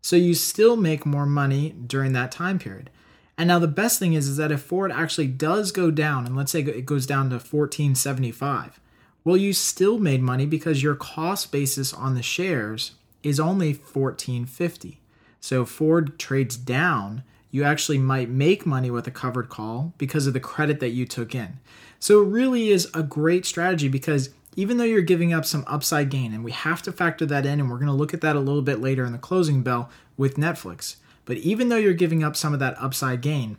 So 0.00 0.16
you 0.16 0.34
still 0.34 0.76
make 0.76 1.04
more 1.04 1.26
money 1.26 1.74
during 1.86 2.12
that 2.12 2.32
time 2.32 2.58
period. 2.58 2.90
And 3.36 3.48
now 3.48 3.58
the 3.58 3.68
best 3.68 3.98
thing 3.98 4.14
is, 4.14 4.28
is 4.28 4.36
that 4.38 4.50
if 4.50 4.62
Ford 4.62 4.90
actually 4.90 5.28
does 5.28 5.70
go 5.70 5.90
down, 5.90 6.26
and 6.26 6.34
let's 6.34 6.50
say 6.50 6.60
it 6.60 6.86
goes 6.86 7.06
down 7.06 7.30
to 7.30 7.36
1475, 7.36 8.80
well, 9.28 9.36
you 9.36 9.52
still 9.52 9.98
made 9.98 10.22
money 10.22 10.46
because 10.46 10.82
your 10.82 10.94
cost 10.94 11.52
basis 11.52 11.92
on 11.92 12.14
the 12.14 12.22
shares 12.22 12.92
is 13.22 13.38
only 13.38 13.74
1450. 13.74 15.02
So 15.38 15.66
Ford 15.66 16.18
trades 16.18 16.56
down, 16.56 17.24
you 17.50 17.62
actually 17.62 17.98
might 17.98 18.30
make 18.30 18.64
money 18.64 18.90
with 18.90 19.06
a 19.06 19.10
covered 19.10 19.50
call 19.50 19.92
because 19.98 20.26
of 20.26 20.32
the 20.32 20.40
credit 20.40 20.80
that 20.80 20.92
you 20.92 21.04
took 21.04 21.34
in. 21.34 21.58
So 22.00 22.22
it 22.22 22.28
really 22.28 22.70
is 22.70 22.88
a 22.94 23.02
great 23.02 23.44
strategy 23.44 23.86
because 23.88 24.30
even 24.56 24.78
though 24.78 24.84
you're 24.84 25.02
giving 25.02 25.34
up 25.34 25.44
some 25.44 25.64
upside 25.66 26.08
gain, 26.08 26.32
and 26.32 26.42
we 26.42 26.52
have 26.52 26.80
to 26.80 26.90
factor 26.90 27.26
that 27.26 27.44
in, 27.44 27.60
and 27.60 27.70
we're 27.70 27.76
going 27.76 27.88
to 27.88 27.92
look 27.92 28.14
at 28.14 28.22
that 28.22 28.34
a 28.34 28.40
little 28.40 28.62
bit 28.62 28.80
later 28.80 29.04
in 29.04 29.12
the 29.12 29.18
closing 29.18 29.62
bell 29.62 29.90
with 30.16 30.36
Netflix. 30.36 30.96
But 31.26 31.36
even 31.36 31.68
though 31.68 31.76
you're 31.76 31.92
giving 31.92 32.24
up 32.24 32.34
some 32.34 32.54
of 32.54 32.60
that 32.60 32.80
upside 32.80 33.20
gain, 33.20 33.58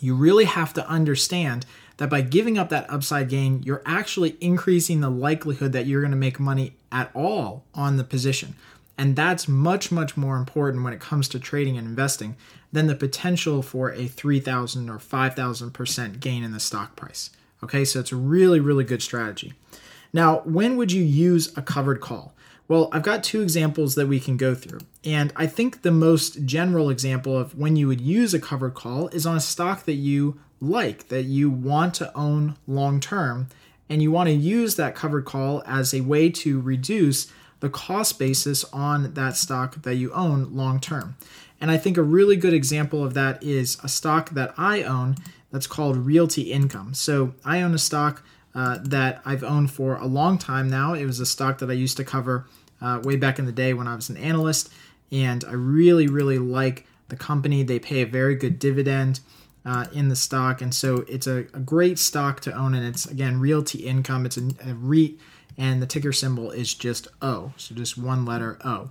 you 0.00 0.16
really 0.16 0.46
have 0.46 0.74
to 0.74 0.88
understand 0.88 1.64
that 2.00 2.08
by 2.08 2.22
giving 2.22 2.56
up 2.56 2.70
that 2.70 2.90
upside 2.90 3.28
gain, 3.28 3.62
you're 3.62 3.82
actually 3.84 4.34
increasing 4.40 5.02
the 5.02 5.10
likelihood 5.10 5.72
that 5.72 5.84
you're 5.84 6.00
going 6.00 6.10
to 6.10 6.16
make 6.16 6.40
money 6.40 6.72
at 6.90 7.10
all 7.14 7.62
on 7.74 7.98
the 7.98 8.04
position. 8.04 8.54
And 8.96 9.16
that's 9.16 9.46
much, 9.46 9.92
much 9.92 10.16
more 10.16 10.38
important 10.38 10.82
when 10.82 10.94
it 10.94 11.00
comes 11.00 11.28
to 11.28 11.38
trading 11.38 11.76
and 11.76 11.86
investing 11.86 12.36
than 12.72 12.86
the 12.86 12.94
potential 12.94 13.60
for 13.60 13.92
a 13.92 14.06
3,000 14.06 14.88
or 14.88 14.96
5,000% 14.96 16.20
gain 16.20 16.42
in 16.42 16.52
the 16.52 16.58
stock 16.58 16.96
price. 16.96 17.28
Okay, 17.62 17.84
so 17.84 18.00
it's 18.00 18.12
a 18.12 18.16
really, 18.16 18.60
really 18.60 18.84
good 18.84 19.02
strategy. 19.02 19.52
Now, 20.10 20.38
when 20.46 20.78
would 20.78 20.92
you 20.92 21.04
use 21.04 21.54
a 21.54 21.60
covered 21.60 22.00
call? 22.00 22.32
Well, 22.66 22.88
I've 22.92 23.02
got 23.02 23.22
two 23.22 23.42
examples 23.42 23.94
that 23.96 24.06
we 24.06 24.20
can 24.20 24.38
go 24.38 24.54
through. 24.54 24.80
And 25.04 25.34
I 25.36 25.46
think 25.46 25.82
the 25.82 25.90
most 25.90 26.46
general 26.46 26.88
example 26.88 27.36
of 27.36 27.58
when 27.58 27.76
you 27.76 27.88
would 27.88 28.00
use 28.00 28.32
a 28.32 28.40
covered 28.40 28.72
call 28.72 29.08
is 29.08 29.26
on 29.26 29.36
a 29.36 29.40
stock 29.40 29.84
that 29.84 29.94
you 29.94 30.40
like, 30.60 31.08
that 31.08 31.24
you 31.24 31.50
want 31.50 31.94
to 31.94 32.16
own 32.16 32.56
long 32.66 33.00
term, 33.00 33.48
and 33.88 34.02
you 34.02 34.10
want 34.10 34.28
to 34.28 34.34
use 34.34 34.76
that 34.76 34.94
covered 34.94 35.24
call 35.24 35.62
as 35.66 35.92
a 35.92 36.00
way 36.02 36.30
to 36.30 36.60
reduce 36.60 37.32
the 37.60 37.68
cost 37.68 38.18
basis 38.18 38.64
on 38.72 39.14
that 39.14 39.36
stock 39.36 39.82
that 39.82 39.96
you 39.96 40.12
own 40.12 40.54
long 40.54 40.80
term. 40.80 41.16
And 41.60 41.70
I 41.70 41.76
think 41.76 41.96
a 41.96 42.02
really 42.02 42.36
good 42.36 42.54
example 42.54 43.04
of 43.04 43.14
that 43.14 43.42
is 43.42 43.78
a 43.82 43.88
stock 43.88 44.30
that 44.30 44.54
I 44.56 44.82
own 44.82 45.16
that's 45.50 45.66
called 45.66 45.96
Realty 45.96 46.52
Income. 46.52 46.94
So 46.94 47.34
I 47.44 47.60
own 47.60 47.74
a 47.74 47.78
stock 47.78 48.22
uh, 48.54 48.78
that 48.82 49.20
I've 49.24 49.44
owned 49.44 49.70
for 49.70 49.96
a 49.96 50.06
long 50.06 50.38
time 50.38 50.70
now. 50.70 50.94
It 50.94 51.04
was 51.04 51.20
a 51.20 51.26
stock 51.26 51.58
that 51.58 51.70
I 51.70 51.74
used 51.74 51.96
to 51.98 52.04
cover 52.04 52.46
uh, 52.80 53.00
way 53.02 53.16
back 53.16 53.38
in 53.38 53.46
the 53.46 53.52
day 53.52 53.74
when 53.74 53.86
I 53.86 53.94
was 53.94 54.08
an 54.08 54.16
analyst, 54.16 54.72
and 55.12 55.44
I 55.44 55.52
really, 55.52 56.06
really 56.06 56.38
like 56.38 56.86
the 57.08 57.16
company. 57.16 57.62
They 57.62 57.78
pay 57.78 58.00
a 58.02 58.06
very 58.06 58.36
good 58.36 58.58
dividend. 58.58 59.20
Uh, 59.62 59.84
in 59.92 60.08
the 60.08 60.16
stock, 60.16 60.62
and 60.62 60.74
so 60.74 61.04
it's 61.06 61.26
a, 61.26 61.40
a, 61.52 61.60
great 61.60 61.98
stock 61.98 62.40
to 62.40 62.50
own, 62.50 62.72
and 62.72 62.86
it's 62.86 63.04
again 63.04 63.38
realty 63.38 63.80
income. 63.80 64.24
It's 64.24 64.38
a, 64.38 64.48
a 64.64 64.72
REIT, 64.72 65.18
and 65.58 65.82
the 65.82 65.86
ticker 65.86 66.14
symbol 66.14 66.50
is 66.50 66.72
just 66.72 67.08
O, 67.20 67.52
so 67.58 67.74
just 67.74 67.98
one 67.98 68.24
letter 68.24 68.56
O. 68.64 68.90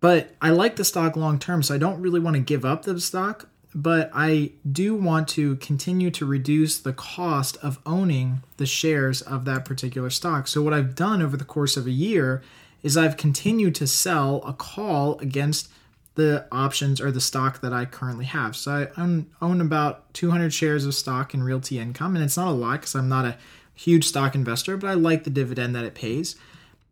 But 0.00 0.34
I 0.42 0.50
like 0.50 0.74
the 0.74 0.84
stock 0.84 1.14
long 1.14 1.38
term, 1.38 1.62
so 1.62 1.72
I 1.72 1.78
don't 1.78 2.00
really 2.00 2.18
want 2.18 2.34
to 2.34 2.42
give 2.42 2.64
up 2.64 2.82
the 2.82 3.00
stock 3.00 3.48
but 3.76 4.10
I 4.14 4.52
do 4.70 4.94
want 4.94 5.28
to 5.28 5.56
continue 5.56 6.10
to 6.12 6.24
reduce 6.24 6.78
the 6.78 6.94
cost 6.94 7.58
of 7.58 7.78
owning 7.84 8.42
the 8.56 8.64
shares 8.64 9.20
of 9.20 9.44
that 9.44 9.66
particular 9.66 10.08
stock. 10.08 10.48
So, 10.48 10.62
what 10.62 10.72
I've 10.72 10.94
done 10.94 11.20
over 11.20 11.36
the 11.36 11.44
course 11.44 11.76
of 11.76 11.86
a 11.86 11.90
year 11.90 12.42
is 12.82 12.96
I've 12.96 13.18
continued 13.18 13.74
to 13.74 13.86
sell 13.86 14.42
a 14.46 14.54
call 14.54 15.18
against 15.18 15.68
the 16.16 16.46
options 16.50 17.00
or 17.00 17.10
the 17.10 17.20
stock 17.20 17.60
that 17.60 17.72
I 17.72 17.84
currently 17.84 18.24
have. 18.24 18.56
So, 18.56 18.72
I 18.72 19.00
own, 19.00 19.26
own 19.40 19.60
about 19.60 20.12
200 20.14 20.52
shares 20.52 20.84
of 20.84 20.94
stock 20.94 21.32
in 21.32 21.42
Realty 21.42 21.78
Income, 21.78 22.16
and 22.16 22.24
it's 22.24 22.36
not 22.36 22.48
a 22.48 22.52
lot 22.52 22.80
because 22.80 22.94
I'm 22.94 23.08
not 23.08 23.24
a 23.24 23.36
huge 23.74 24.04
stock 24.04 24.34
investor, 24.34 24.76
but 24.76 24.88
I 24.88 24.94
like 24.94 25.24
the 25.24 25.30
dividend 25.30 25.74
that 25.76 25.84
it 25.84 25.94
pays. 25.94 26.36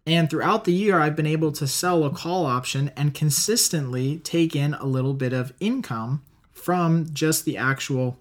And 0.07 0.29
throughout 0.29 0.65
the 0.65 0.73
year, 0.73 1.01
I've 1.01 1.17
been 1.17 1.27
able 1.27 1.51
to 1.53 1.67
sell 1.67 2.05
a 2.05 2.11
call 2.11 2.45
option 2.45 2.91
and 2.97 3.15
consistently 3.15 4.19
take 4.19 4.55
in 4.55 4.75
a 4.75 4.85
little 4.85 5.15
bit 5.15 5.33
of 5.33 5.55
income 5.61 6.23
from 6.53 7.07
just 7.13 7.47
the 7.47 7.57
actual 7.57 8.19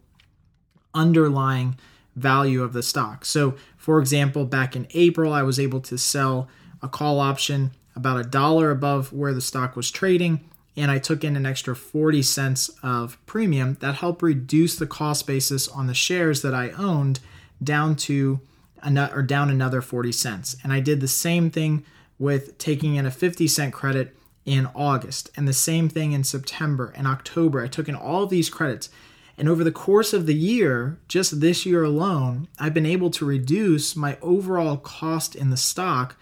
underlying 0.93 1.77
value 2.15 2.63
of 2.63 2.74
the 2.74 2.83
stock. 2.83 3.25
So, 3.25 3.55
for 3.77 4.00
example, 4.00 4.45
back 4.45 4.75
in 4.75 4.88
April, 4.91 5.33
I 5.33 5.43
was 5.43 5.60
able 5.60 5.81
to 5.81 5.98
sell 5.98 6.48
a 6.81 6.88
call 6.88 7.19
option 7.19 7.72
about 7.95 8.19
a 8.19 8.24
dollar 8.24 8.72
above 8.72 9.12
where 9.12 9.33
the 9.33 9.41
stock 9.41 9.75
was 9.75 9.91
trading, 9.91 10.39
and 10.75 10.89
I 10.89 10.98
took 10.98 11.24
in 11.24 11.36
an 11.36 11.46
extra 11.46 11.75
40 11.75 12.22
cents 12.24 12.70
of 12.82 13.24
premium 13.25 13.77
that 13.80 13.96
helped 13.96 14.22
reduce 14.22 14.75
the 14.75 14.88
cost 14.88 15.27
basis 15.27 15.68
on 15.68 15.88
the 15.88 15.94
shares 15.94 16.42
that 16.42 16.53
I 16.53 16.72
owned 16.72 17.20
down 17.63 17.96
to 17.96 18.39
or 18.86 19.22
down 19.22 19.50
another 19.50 19.82
40 19.82 20.12
cents. 20.12 20.58
And 20.63 20.74
I 20.74 20.80
did 20.80 21.00
the 21.00 21.08
same 21.08 21.50
thing 21.50 21.86
with 22.20 22.58
taking 22.58 22.96
in 22.96 23.06
a 23.06 23.12
50 23.12 23.48
cent 23.48 23.74
credit 23.74 24.15
in 24.46 24.68
August, 24.75 25.30
and 25.38 25.48
the 25.48 25.53
same 25.53 25.88
thing 25.88 26.12
in 26.12 26.24
September 26.24 26.92
and 26.98 27.08
October. 27.08 27.63
I 27.63 27.68
took 27.68 27.88
in 27.88 27.96
all 27.96 28.27
these 28.27 28.50
credits. 28.50 28.89
And 29.38 29.48
over 29.48 29.63
the 29.63 29.72
course 29.72 30.12
of 30.13 30.25
the 30.25 30.36
year, 30.36 31.00
just 31.08 31.39
this 31.39 31.65
year 31.65 31.84
alone, 31.84 32.50
I've 32.60 32.74
been 32.74 32.86
able 32.86 33.10
to 33.12 33.25
reduce 33.25 33.96
my 33.96 34.18
overall 34.22 34.77
cost 34.77 35.34
in 35.34 35.50
the 35.50 35.58
stock 35.58 36.18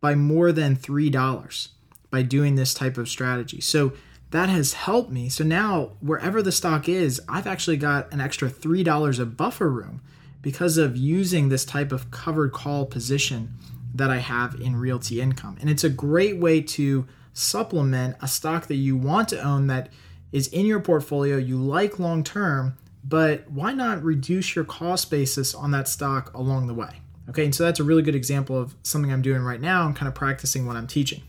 by 0.00 0.14
more 0.14 0.52
than 0.52 0.76
$3 0.76 1.68
by 2.12 2.22
doing 2.22 2.54
this 2.54 2.74
type 2.74 2.98
of 2.98 3.08
strategy. 3.08 3.60
So 3.60 3.94
that 4.30 4.48
has 4.48 4.74
helped 4.74 5.10
me. 5.10 5.28
So 5.28 5.42
now, 5.42 5.92
wherever 6.00 6.42
the 6.42 6.52
stock 6.52 6.88
is, 6.88 7.20
I've 7.28 7.46
actually 7.46 7.78
got 7.78 8.12
an 8.12 8.20
extra 8.20 8.48
$3 8.48 9.18
of 9.18 9.36
buffer 9.36 9.68
room 9.68 10.02
because 10.42 10.76
of 10.76 10.96
using 10.96 11.48
this 11.48 11.64
type 11.64 11.90
of 11.90 12.10
covered 12.10 12.52
call 12.52 12.86
position 12.86 13.54
that 13.94 14.10
I 14.10 14.18
have 14.18 14.54
in 14.60 14.76
realty 14.76 15.20
income. 15.20 15.56
And 15.60 15.68
it's 15.68 15.84
a 15.84 15.90
great 15.90 16.38
way 16.38 16.60
to 16.60 17.06
supplement 17.32 18.16
a 18.20 18.28
stock 18.28 18.66
that 18.66 18.76
you 18.76 18.96
want 18.96 19.28
to 19.30 19.40
own 19.40 19.66
that 19.68 19.88
is 20.32 20.48
in 20.48 20.66
your 20.66 20.80
portfolio, 20.80 21.36
you 21.36 21.56
like 21.56 21.98
long 21.98 22.24
term, 22.24 22.76
but 23.04 23.50
why 23.50 23.72
not 23.72 24.02
reduce 24.02 24.54
your 24.54 24.64
cost 24.64 25.10
basis 25.10 25.54
on 25.54 25.70
that 25.72 25.88
stock 25.88 26.32
along 26.34 26.66
the 26.66 26.74
way? 26.74 27.00
Okay, 27.28 27.44
and 27.44 27.54
so 27.54 27.64
that's 27.64 27.80
a 27.80 27.84
really 27.84 28.02
good 28.02 28.14
example 28.14 28.58
of 28.58 28.74
something 28.82 29.12
I'm 29.12 29.22
doing 29.22 29.42
right 29.42 29.60
now 29.60 29.86
and 29.86 29.94
kind 29.94 30.08
of 30.08 30.14
practicing 30.14 30.66
what 30.66 30.76
I'm 30.76 30.86
teaching. 30.86 31.22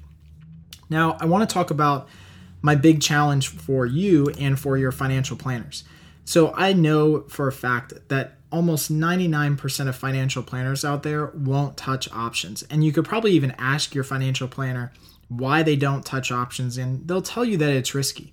Now, 0.90 1.18
I 1.20 1.26
want 1.26 1.48
to 1.48 1.54
talk 1.54 1.72
about 1.72 2.08
my 2.62 2.76
big 2.76 3.02
challenge 3.02 3.50
for 3.50 3.86
you 3.86 4.28
and 4.40 4.60
for 4.60 4.78
your 4.78 4.92
financial 4.92 5.38
planners. 5.38 5.84
So, 6.26 6.54
I 6.56 6.74
know 6.74 7.22
for 7.24 7.48
a 7.48 7.52
fact 7.52 7.94
that 8.10 8.38
almost 8.54 8.94
99% 8.94 9.88
of 9.88 9.96
financial 9.96 10.44
planners 10.44 10.86
out 10.86 11.02
there 11.02 11.26
won't 11.34 11.76
touch 11.76 12.08
options. 12.14 12.62
And 12.64 12.84
you 12.84 12.92
could 12.92 13.04
probably 13.04 13.32
even 13.32 13.52
ask 13.58 13.96
your 13.96 14.04
financial 14.04 14.48
planner 14.48 14.94
why 15.28 15.64
they 15.64 15.76
don't 15.76 16.06
touch 16.06 16.32
options, 16.32 16.78
and 16.78 17.08
they'll 17.08 17.24
tell 17.24 17.44
you 17.44 17.58
that 17.58 17.74
it's 17.74 17.96
risky. 17.96 18.32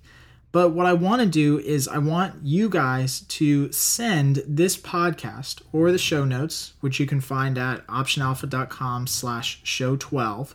But 0.51 0.71
what 0.71 0.85
I 0.85 0.93
want 0.93 1.21
to 1.21 1.27
do 1.27 1.59
is 1.59 1.87
I 1.87 1.97
want 1.97 2.35
you 2.43 2.69
guys 2.69 3.21
to 3.21 3.71
send 3.71 4.43
this 4.45 4.77
podcast 4.77 5.61
or 5.71 5.91
the 5.91 5.97
show 5.97 6.25
notes, 6.25 6.73
which 6.81 6.99
you 6.99 7.05
can 7.05 7.21
find 7.21 7.57
at 7.57 7.85
optionalpha.com 7.87 9.07
slash 9.07 9.61
show 9.63 9.95
12. 9.95 10.53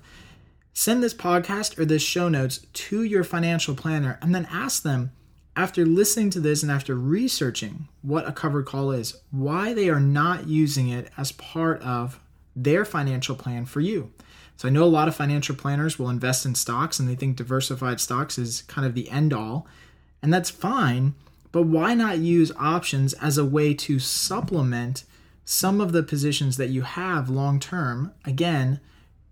Send 0.79 1.03
this 1.03 1.15
podcast 1.15 1.79
or 1.79 1.87
this 1.87 2.03
show 2.03 2.29
notes 2.29 2.59
to 2.75 3.03
your 3.03 3.25
financial 3.25 3.75
planner 3.75 4.19
and 4.21 4.35
then 4.35 4.47
ask 4.51 4.83
them, 4.83 5.11
after 5.57 5.87
listening 5.87 6.29
to 6.29 6.39
this 6.39 6.63
and 6.63 6.71
after 6.71 6.95
researching 6.95 7.89
what 8.03 8.29
a 8.29 8.33
covered 8.33 8.67
call 8.67 8.91
is, 8.91 9.17
why 9.31 9.73
they 9.73 9.89
are 9.89 9.99
not 9.99 10.49
using 10.49 10.91
it 10.91 11.11
as 11.17 11.33
part 11.33 11.81
of 11.81 12.21
their 12.55 12.85
financial 12.85 13.35
plan 13.35 13.65
for 13.65 13.81
you. 13.81 14.13
So 14.59 14.69
I 14.69 14.71
know 14.71 14.85
a 14.85 14.85
lot 14.85 15.09
of 15.09 15.17
financial 15.17 15.57
planners 15.57 15.99
will 15.99 16.11
invest 16.11 16.45
in 16.45 16.55
stocks 16.55 17.01
and 17.01 17.09
they 17.09 17.15
think 17.15 17.37
diversified 17.37 17.99
stocks 17.99 18.37
is 18.37 18.61
kind 18.61 18.87
of 18.87 18.93
the 18.93 19.09
end 19.09 19.33
all, 19.33 19.67
and 20.21 20.31
that's 20.31 20.51
fine, 20.51 21.15
but 21.53 21.63
why 21.63 21.95
not 21.95 22.19
use 22.19 22.53
options 22.59 23.15
as 23.15 23.39
a 23.39 23.47
way 23.47 23.73
to 23.73 23.99
supplement 23.99 25.05
some 25.47 25.81
of 25.81 25.93
the 25.93 26.03
positions 26.03 26.59
that 26.59 26.69
you 26.69 26.83
have 26.83 27.31
long 27.31 27.59
term? 27.59 28.13
Again, 28.27 28.79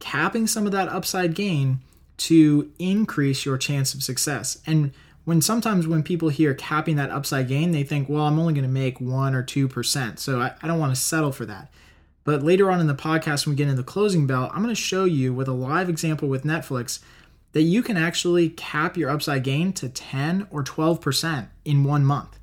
capping 0.04 0.46
some 0.46 0.66
of 0.66 0.72
that 0.72 0.90
upside 0.90 1.34
gain 1.34 1.80
to 2.18 2.70
increase 2.78 3.46
your 3.46 3.56
chance 3.56 3.94
of 3.94 4.02
success. 4.02 4.60
And 4.66 4.92
when 5.24 5.40
sometimes 5.40 5.88
when 5.88 6.02
people 6.02 6.28
hear 6.28 6.52
capping 6.52 6.96
that 6.96 7.10
upside 7.10 7.48
gain, 7.48 7.70
they 7.70 7.84
think, 7.84 8.10
well, 8.10 8.26
I'm 8.26 8.38
only 8.38 8.52
going 8.52 8.64
to 8.64 8.68
make 8.68 9.00
one 9.00 9.34
or 9.34 9.42
2%. 9.42 10.18
So 10.18 10.40
I, 10.40 10.52
I 10.60 10.68
don't 10.68 10.78
want 10.78 10.94
to 10.94 11.00
settle 11.00 11.32
for 11.32 11.46
that. 11.46 11.72
But 12.22 12.42
later 12.42 12.70
on 12.70 12.80
in 12.80 12.86
the 12.86 12.94
podcast, 12.94 13.46
when 13.46 13.54
we 13.54 13.56
get 13.56 13.64
into 13.68 13.80
the 13.80 13.82
closing 13.82 14.26
bell, 14.26 14.50
I'm 14.52 14.62
going 14.62 14.74
to 14.74 14.80
show 14.80 15.06
you 15.06 15.32
with 15.32 15.48
a 15.48 15.52
live 15.52 15.88
example 15.88 16.28
with 16.28 16.44
Netflix 16.44 17.00
that 17.52 17.62
you 17.62 17.82
can 17.82 17.96
actually 17.96 18.50
cap 18.50 18.98
your 18.98 19.08
upside 19.08 19.42
gain 19.42 19.72
to 19.72 19.88
10 19.88 20.48
or 20.50 20.62
12% 20.62 21.48
in 21.64 21.82
one 21.82 22.04
month. 22.04 22.38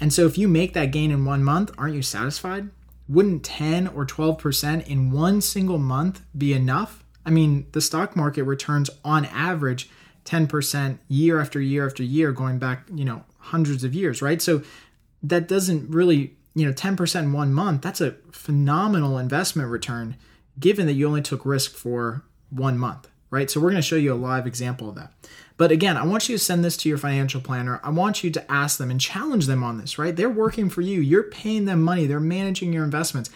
And 0.00 0.12
so 0.12 0.26
if 0.26 0.36
you 0.36 0.48
make 0.48 0.74
that 0.74 0.90
gain 0.90 1.12
in 1.12 1.24
one 1.24 1.44
month, 1.44 1.70
aren't 1.78 1.94
you 1.94 2.02
satisfied? 2.02 2.70
Wouldn't 3.08 3.44
10 3.44 3.86
or 3.88 4.04
12% 4.04 4.86
in 4.88 5.12
one 5.12 5.40
single 5.40 5.78
month 5.78 6.22
be 6.36 6.52
enough? 6.52 7.03
I 7.26 7.30
mean, 7.30 7.66
the 7.72 7.80
stock 7.80 8.16
market 8.16 8.44
returns 8.44 8.90
on 9.04 9.24
average 9.26 9.88
10% 10.24 10.98
year 11.08 11.40
after 11.40 11.60
year 11.60 11.86
after 11.86 12.02
year 12.02 12.32
going 12.32 12.58
back, 12.58 12.86
you 12.94 13.04
know, 13.04 13.24
hundreds 13.38 13.84
of 13.84 13.94
years, 13.94 14.22
right? 14.22 14.40
So 14.40 14.62
that 15.24 15.48
doesn't 15.48 15.90
really 15.90 16.36
you 16.54 16.64
know 16.64 16.72
10% 16.72 17.20
in 17.20 17.32
one 17.32 17.52
month 17.52 17.82
that's 17.82 18.00
a 18.00 18.12
phenomenal 18.30 19.18
investment 19.18 19.68
return 19.68 20.16
given 20.58 20.86
that 20.86 20.92
you 20.92 21.06
only 21.06 21.22
took 21.22 21.44
risk 21.44 21.72
for 21.72 22.22
one 22.50 22.78
month 22.78 23.08
right? 23.30 23.50
So 23.50 23.58
we're 23.58 23.70
going 23.70 23.82
to 23.82 23.88
show 23.88 23.96
you 23.96 24.12
a 24.12 24.14
live 24.14 24.46
example 24.46 24.88
of 24.88 24.94
that. 24.94 25.12
But 25.56 25.72
again 25.72 25.96
i 25.96 26.04
want 26.04 26.28
you 26.28 26.36
to 26.36 26.44
send 26.44 26.64
this 26.64 26.76
to 26.78 26.88
your 26.88 26.98
financial 26.98 27.40
planner. 27.40 27.80
I 27.82 27.90
want 27.90 28.22
you 28.22 28.30
to 28.30 28.52
ask 28.52 28.78
them 28.78 28.92
and 28.92 29.00
challenge 29.00 29.46
them 29.46 29.64
on 29.64 29.78
this 29.78 29.98
right? 29.98 30.14
They're 30.14 30.30
working 30.30 30.70
for 30.70 30.82
you. 30.82 31.00
You're 31.00 31.24
paying 31.24 31.64
them 31.64 31.82
money. 31.82 32.06
They're 32.06 32.20
managing 32.20 32.72
your 32.72 32.84
investments 32.84 33.30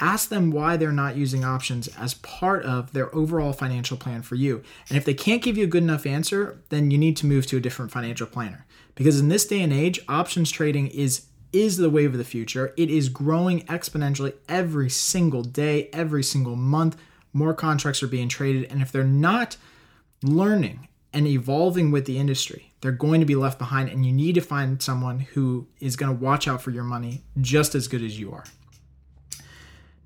ask 0.00 0.28
them 0.28 0.50
why 0.50 0.76
they're 0.76 0.92
not 0.92 1.16
using 1.16 1.44
options 1.44 1.88
as 1.96 2.14
part 2.14 2.64
of 2.64 2.92
their 2.92 3.14
overall 3.14 3.52
financial 3.52 3.96
plan 3.96 4.22
for 4.22 4.34
you 4.34 4.62
and 4.88 4.98
if 4.98 5.04
they 5.04 5.14
can't 5.14 5.42
give 5.42 5.56
you 5.56 5.64
a 5.64 5.68
good 5.68 5.82
enough 5.82 6.06
answer 6.06 6.60
then 6.70 6.90
you 6.90 6.98
need 6.98 7.16
to 7.16 7.26
move 7.26 7.46
to 7.46 7.56
a 7.56 7.60
different 7.60 7.92
financial 7.92 8.26
planner 8.26 8.66
because 8.94 9.20
in 9.20 9.28
this 9.28 9.46
day 9.46 9.62
and 9.62 9.72
age 9.72 10.00
options 10.08 10.50
trading 10.50 10.88
is 10.88 11.26
is 11.54 11.76
the 11.76 11.88
wave 11.88 12.12
of 12.12 12.18
the 12.18 12.24
future. 12.24 12.74
It 12.76 12.90
is 12.90 13.08
growing 13.08 13.60
exponentially 13.62 14.34
every 14.48 14.90
single 14.90 15.42
day, 15.42 15.88
every 15.92 16.24
single 16.24 16.56
month. 16.56 16.96
More 17.32 17.54
contracts 17.54 18.02
are 18.02 18.08
being 18.08 18.28
traded. 18.28 18.70
And 18.70 18.82
if 18.82 18.90
they're 18.90 19.04
not 19.04 19.56
learning 20.22 20.88
and 21.12 21.28
evolving 21.28 21.92
with 21.92 22.06
the 22.06 22.18
industry, 22.18 22.72
they're 22.80 22.92
going 22.92 23.20
to 23.20 23.26
be 23.26 23.36
left 23.36 23.58
behind. 23.58 23.88
And 23.88 24.04
you 24.04 24.12
need 24.12 24.34
to 24.34 24.40
find 24.40 24.82
someone 24.82 25.20
who 25.20 25.68
is 25.78 25.94
going 25.94 26.14
to 26.14 26.24
watch 26.24 26.48
out 26.48 26.60
for 26.60 26.72
your 26.72 26.84
money 26.84 27.22
just 27.40 27.76
as 27.76 27.86
good 27.86 28.02
as 28.02 28.18
you 28.18 28.32
are. 28.32 28.44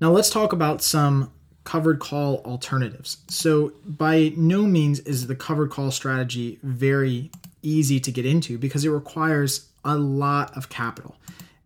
Now, 0.01 0.11
let's 0.11 0.29
talk 0.29 0.53
about 0.53 0.81
some 0.81 1.31
covered 1.63 1.99
call 1.99 2.37
alternatives. 2.45 3.17
So, 3.27 3.73
by 3.85 4.33
no 4.35 4.63
means 4.63 4.99
is 5.01 5.27
the 5.27 5.35
covered 5.35 5.69
call 5.71 5.91
strategy 5.91 6.59
very 6.63 7.31
easy 7.61 7.99
to 7.99 8.11
get 8.11 8.25
into 8.25 8.57
because 8.57 8.85
it 8.85 8.89
requires 8.89 9.67
a 9.83 9.95
lot 9.95 10.55
of 10.55 10.69
capital. 10.69 11.15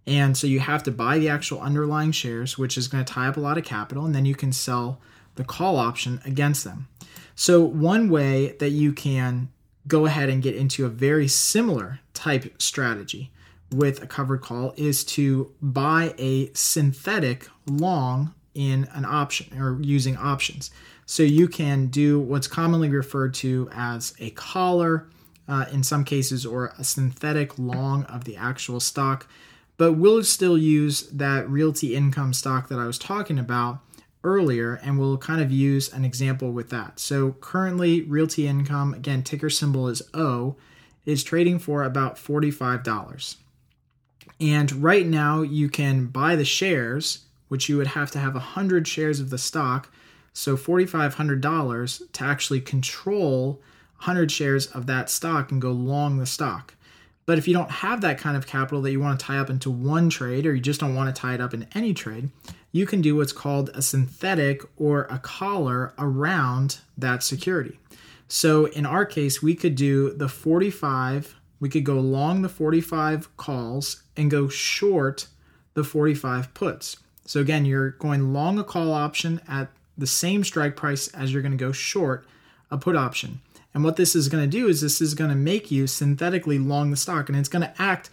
And 0.06 0.36
so 0.36 0.48
you 0.48 0.60
have 0.60 0.84
to 0.84 0.92
buy 0.92 1.18
the 1.18 1.30
actual 1.30 1.62
underlying 1.62 2.12
shares, 2.12 2.58
which 2.58 2.78
is 2.78 2.88
going 2.88 3.06
to 3.06 3.14
tie 3.14 3.28
up 3.28 3.38
a 3.38 3.40
lot 3.40 3.58
of 3.58 3.64
capital, 3.64 4.06
and 4.06 4.14
then 4.14 4.26
you 4.26 4.36
can 4.36 4.52
sell 4.52 5.00
the 5.36 5.44
call 5.44 5.78
option 5.78 6.22
against 6.26 6.64
them. 6.64 6.88
So, 7.36 7.62
one 7.62 8.10
way 8.10 8.56
that 8.60 8.70
you 8.70 8.94
can 8.94 9.50
go 9.88 10.06
ahead 10.06 10.30
and 10.30 10.42
get 10.42 10.56
into 10.56 10.86
a 10.86 10.90
very 10.90 11.28
similar 11.28 12.00
type 12.14 12.62
strategy 12.62 13.32
with 13.72 14.02
a 14.04 14.08
covered 14.08 14.42
call 14.42 14.74
is 14.78 15.04
to 15.04 15.52
buy 15.62 16.14
a 16.18 16.52
synthetic 16.54 17.48
long 17.66 18.34
in 18.54 18.88
an 18.94 19.06
option 19.06 19.60
or 19.60 19.82
using 19.82 20.16
options. 20.18 20.70
So 21.06 21.24
you 21.24 21.48
can 21.48 21.88
do 21.88 22.20
what's 22.20 22.48
commonly 22.48 22.90
referred 22.90 23.34
to 23.36 23.70
as 23.74 24.14
a 24.20 24.30
collar 24.32 25.08
uh, 25.48 25.66
in 25.72 25.84
some 25.84 26.04
cases 26.06 26.46
or 26.46 26.74
a 26.78 26.84
synthetic 26.84 27.58
long 27.58 28.04
of 28.06 28.24
the 28.24 28.38
actual 28.38 28.80
stock. 28.80 29.28
But 29.78 29.94
we'll 29.94 30.24
still 30.24 30.58
use 30.58 31.02
that 31.10 31.50
realty 31.50 31.96
income 31.96 32.34
stock 32.34 32.70
that 32.70 32.80
I 32.80 32.86
was 32.86 33.00
talking 33.00 33.40
about 33.40 33.80
earlier 34.24 34.76
and 34.76 34.98
we'll 34.98 35.18
kind 35.18 35.42
of 35.42 35.52
use 35.52 35.92
an 35.92 36.06
example 36.06 36.52
with 36.52 36.70
that. 36.70 37.00
So 37.00 37.34
currently, 37.42 38.02
realty 38.02 38.48
income, 38.48 38.94
again, 38.94 39.24
ticker 39.24 39.50
symbol 39.50 39.88
is 39.88 40.02
O, 40.14 40.56
is 41.06 41.24
trading 41.24 41.60
for 41.60 41.84
about 41.84 42.16
$45. 42.16 43.36
And 44.40 44.72
right 44.84 45.06
now, 45.06 45.42
you 45.42 45.70
can 45.70 46.08
buy 46.08 46.36
the 46.36 46.46
shares, 46.46 47.26
which 47.48 47.70
you 47.70 47.78
would 47.78 47.88
have 47.88 48.12
to 48.12 48.20
have 48.20 48.34
100 48.34 48.88
shares 48.88 49.20
of 49.20 49.30
the 49.30 49.38
stock. 49.38 49.92
So 50.34 50.58
$4,500 50.58 52.12
to 52.12 52.24
actually 52.24 52.62
control 52.62 53.62
100 53.98 54.32
shares 54.32 54.68
of 54.68 54.88
that 54.88 55.10
stock 55.10 55.52
and 55.52 55.62
go 55.62 55.72
long 55.72 56.18
the 56.18 56.26
stock. 56.26 56.74
But 57.26 57.38
if 57.38 57.48
you 57.48 57.54
don't 57.54 57.72
have 57.72 58.02
that 58.02 58.18
kind 58.18 58.36
of 58.36 58.48
capital 58.48 58.82
that 58.82 58.92
you 58.92 59.00
want 59.00 59.20
to 59.20 59.26
tie 59.26 59.38
up 59.38 59.50
into 59.50 59.72
one 59.72 60.10
trade 60.10 60.46
or 60.46 60.54
you 60.54 60.62
just 60.62 60.80
don't 60.80 60.96
want 60.96 61.14
to 61.14 61.20
tie 61.20 61.36
it 61.36 61.42
up 61.42 61.54
in 61.54 61.68
any 61.74 61.94
trade, 61.94 62.30
you 62.72 62.86
can 62.86 63.02
do 63.02 63.16
what's 63.16 63.32
called 63.32 63.70
a 63.74 63.82
synthetic 63.82 64.62
or 64.76 65.04
a 65.04 65.20
collar 65.20 65.94
around 65.98 66.80
that 66.98 67.24
security. 67.24 67.80
So 68.28 68.66
in 68.66 68.86
our 68.86 69.06
case, 69.06 69.42
we 69.42 69.56
could 69.56 69.76
do 69.76 70.12
the 70.12 70.28
45, 70.28 71.36
we 71.60 71.70
could 71.70 71.86
go 71.86 72.00
long 72.00 72.42
the 72.42 72.50
45 72.50 73.38
calls 73.38 74.03
and 74.16 74.32
go 74.32 74.48
short 74.48 75.28
the 75.74 75.84
45 75.84 76.54
puts. 76.54 76.98
So 77.26 77.40
again, 77.40 77.66
you're 77.66 77.92
going 77.92 78.34
long 78.34 78.60
a 78.60 78.64
call 78.64 78.94
option 78.94 79.42
at 79.48 79.70
the 79.98 80.08
same 80.08 80.44
strike 80.44 80.76
price 80.76 81.08
as 81.10 81.32
you're 81.32 81.42
going 81.42 81.58
to 81.58 81.58
go 81.58 81.72
short 81.72 82.26
a 82.70 82.78
put 82.78 82.96
option. 82.96 83.42
And 83.74 83.84
what 83.84 83.96
this 83.96 84.16
is 84.16 84.30
going 84.30 84.44
to 84.44 84.50
do 84.50 84.68
is 84.68 84.82
this 84.82 85.02
is 85.02 85.14
going 85.14 85.30
to 85.30 85.36
make 85.36 85.72
you 85.72 85.88
synthetically 85.88 86.60
long 86.60 86.92
the 86.92 86.98
stock 86.98 87.30
and 87.30 87.38
it's 87.38 87.50
going 87.50 87.64
to 87.64 87.82
act 87.82 88.10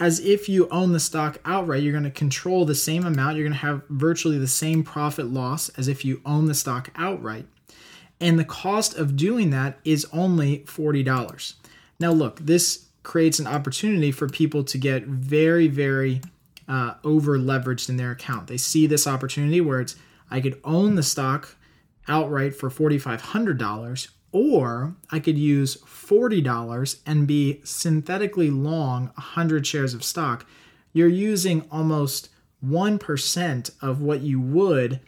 as 0.00 0.20
if 0.20 0.48
you 0.48 0.68
own 0.70 0.92
the 0.92 1.00
stock 1.00 1.38
outright. 1.44 1.82
You're 1.82 1.92
going 1.92 2.04
to 2.04 2.10
control 2.10 2.64
the 2.64 2.74
same 2.74 3.04
amount. 3.04 3.36
You're 3.36 3.46
going 3.46 3.58
to 3.58 3.66
have 3.66 3.82
virtually 3.88 4.38
the 4.38 4.46
same 4.46 4.84
profit 4.84 5.26
loss 5.26 5.70
as 5.70 5.88
if 5.88 6.04
you 6.04 6.20
own 6.24 6.46
the 6.46 6.54
stock 6.54 6.90
outright. 6.94 7.46
And 8.20 8.38
the 8.38 8.44
cost 8.44 8.96
of 8.96 9.16
doing 9.16 9.50
that 9.50 9.78
is 9.84 10.06
only 10.12 10.60
$40. 10.60 11.54
Now, 12.00 12.12
look, 12.12 12.38
this 12.40 12.87
creates 13.02 13.38
an 13.38 13.46
opportunity 13.46 14.12
for 14.12 14.28
people 14.28 14.64
to 14.64 14.78
get 14.78 15.04
very, 15.04 15.68
very 15.68 16.20
uh, 16.68 16.94
over 17.04 17.38
leveraged 17.38 17.88
in 17.88 17.96
their 17.96 18.10
account. 18.10 18.46
They 18.46 18.58
see 18.58 18.86
this 18.86 19.06
opportunity 19.06 19.60
where 19.60 19.80
it's 19.80 19.96
I 20.30 20.40
could 20.40 20.60
own 20.64 20.94
the 20.94 21.02
stock 21.02 21.56
outright 22.06 22.54
for 22.54 22.70
$4,500 22.70 24.08
or 24.30 24.94
I 25.10 25.20
could 25.20 25.38
use 25.38 25.76
$40 25.78 27.00
and 27.06 27.26
be 27.26 27.60
synthetically 27.64 28.50
long 28.50 29.06
100 29.14 29.66
shares 29.66 29.94
of 29.94 30.04
stock. 30.04 30.46
You're 30.92 31.08
using 31.08 31.66
almost 31.70 32.28
1% 32.64 33.70
of 33.80 34.02
what 34.02 34.20
you 34.20 34.40
would 34.40 35.00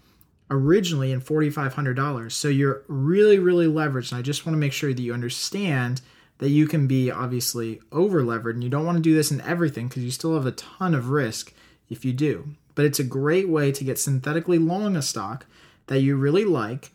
originally 0.51 1.13
in 1.13 1.21
$4,500. 1.21 2.33
So 2.33 2.49
you're 2.49 2.83
really, 2.89 3.39
really 3.39 3.67
leveraged. 3.67 4.13
And 4.13 4.19
I 4.19 4.23
just 4.23 4.47
want 4.47 4.55
to 4.55 4.61
make 4.61 4.73
sure 4.73 4.93
that 4.93 5.03
you 5.03 5.13
understand 5.13 6.01
that 6.41 6.49
you 6.49 6.67
can 6.67 6.87
be 6.87 7.11
obviously 7.11 7.81
over 7.93 8.25
levered 8.25 8.57
and 8.57 8.65
you 8.65 8.71
don't 8.71 8.87
want 8.87 8.97
to 8.97 9.03
do 9.03 9.15
this 9.15 9.31
in 9.31 9.43
everything 9.43 9.89
because 9.89 10.03
you 10.03 10.11
still 10.11 10.35
have 10.35 10.47
a 10.47 10.53
ton 10.53 10.95
of 10.95 11.11
risk 11.11 11.53
if 11.91 12.03
you 12.05 12.13
do. 12.15 12.49
But 12.75 12.87
it's 12.87 12.99
a 12.99 13.05
great 13.05 13.49
way 13.49 13.71
to 13.73 13.85
get 13.85 13.99
synthetically 13.99 14.59
long 14.59 14.97
a 14.97 15.03
stock 15.03 15.45
that 15.87 16.01
you 16.01 16.17
really 16.17 16.47
like 16.47 16.93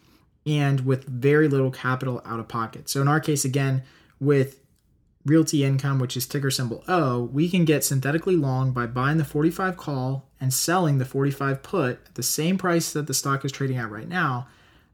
and 0.47 0.85
with 0.85 1.05
very 1.05 1.47
little 1.47 1.69
capital 1.69 2.23
out 2.25 2.39
of 2.39 2.47
pocket. 2.47 2.89
So 2.89 3.01
in 3.01 3.07
our 3.07 3.19
case, 3.19 3.45
again, 3.45 3.83
with 4.19 4.59
Realty 5.25 5.63
Income, 5.63 5.99
which 5.99 6.17
is 6.17 6.25
ticker 6.25 6.49
symbol 6.49 6.83
O, 6.87 7.25
we 7.25 7.47
can 7.47 7.65
get 7.65 7.83
synthetically 7.83 8.35
long 8.35 8.71
by 8.71 8.87
buying 8.87 9.17
the 9.17 9.25
45 9.25 9.77
call 9.77 10.27
and 10.41 10.51
selling 10.51 10.97
the 10.97 11.05
45 11.05 11.61
put 11.61 11.99
at 12.07 12.15
the 12.15 12.23
same 12.23 12.57
price 12.57 12.91
that 12.93 13.05
the 13.05 13.13
stock 13.13 13.45
is 13.45 13.51
trading 13.51 13.77
at 13.77 13.91
right 13.91 14.07
now. 14.07 14.47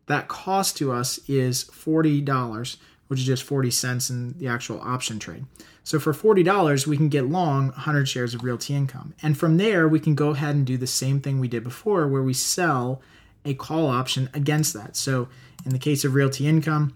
That 0.08 0.28
cost 0.28 0.76
to 0.78 0.92
us 0.92 1.20
is 1.30 1.64
$40, 1.66 2.78
which 3.12 3.20
is 3.20 3.26
just 3.26 3.44
40 3.44 3.70
cents 3.72 4.10
in 4.10 4.38
the 4.38 4.48
actual 4.48 4.80
option 4.80 5.20
trade. 5.20 5.46
So 5.84 6.00
for 6.00 6.14
$40, 6.14 6.88
we 6.88 6.96
can 6.96 7.10
get 7.10 7.28
long 7.28 7.68
100 7.72 8.08
shares 8.08 8.34
of 8.34 8.46
Realty 8.46 8.74
Income. 8.74 9.16
And 9.22 9.38
from 9.38 9.58
there, 9.58 9.86
we 9.86 10.00
can 10.00 10.16
go 10.16 10.30
ahead 10.30 10.56
and 10.56 10.66
do 10.66 10.78
the 10.78 10.88
same 10.88 11.20
thing 11.20 11.38
we 11.38 11.50
did 11.50 11.62
before, 11.62 12.08
where 12.08 12.24
we 12.24 12.34
sell 12.34 13.02
a 13.44 13.54
call 13.54 13.88
option 13.88 14.30
against 14.34 14.74
that. 14.76 14.96
So 14.96 15.28
in 15.66 15.74
the 15.74 15.78
case 15.78 16.06
of 16.06 16.14
Realty 16.14 16.48
Income, 16.48 16.94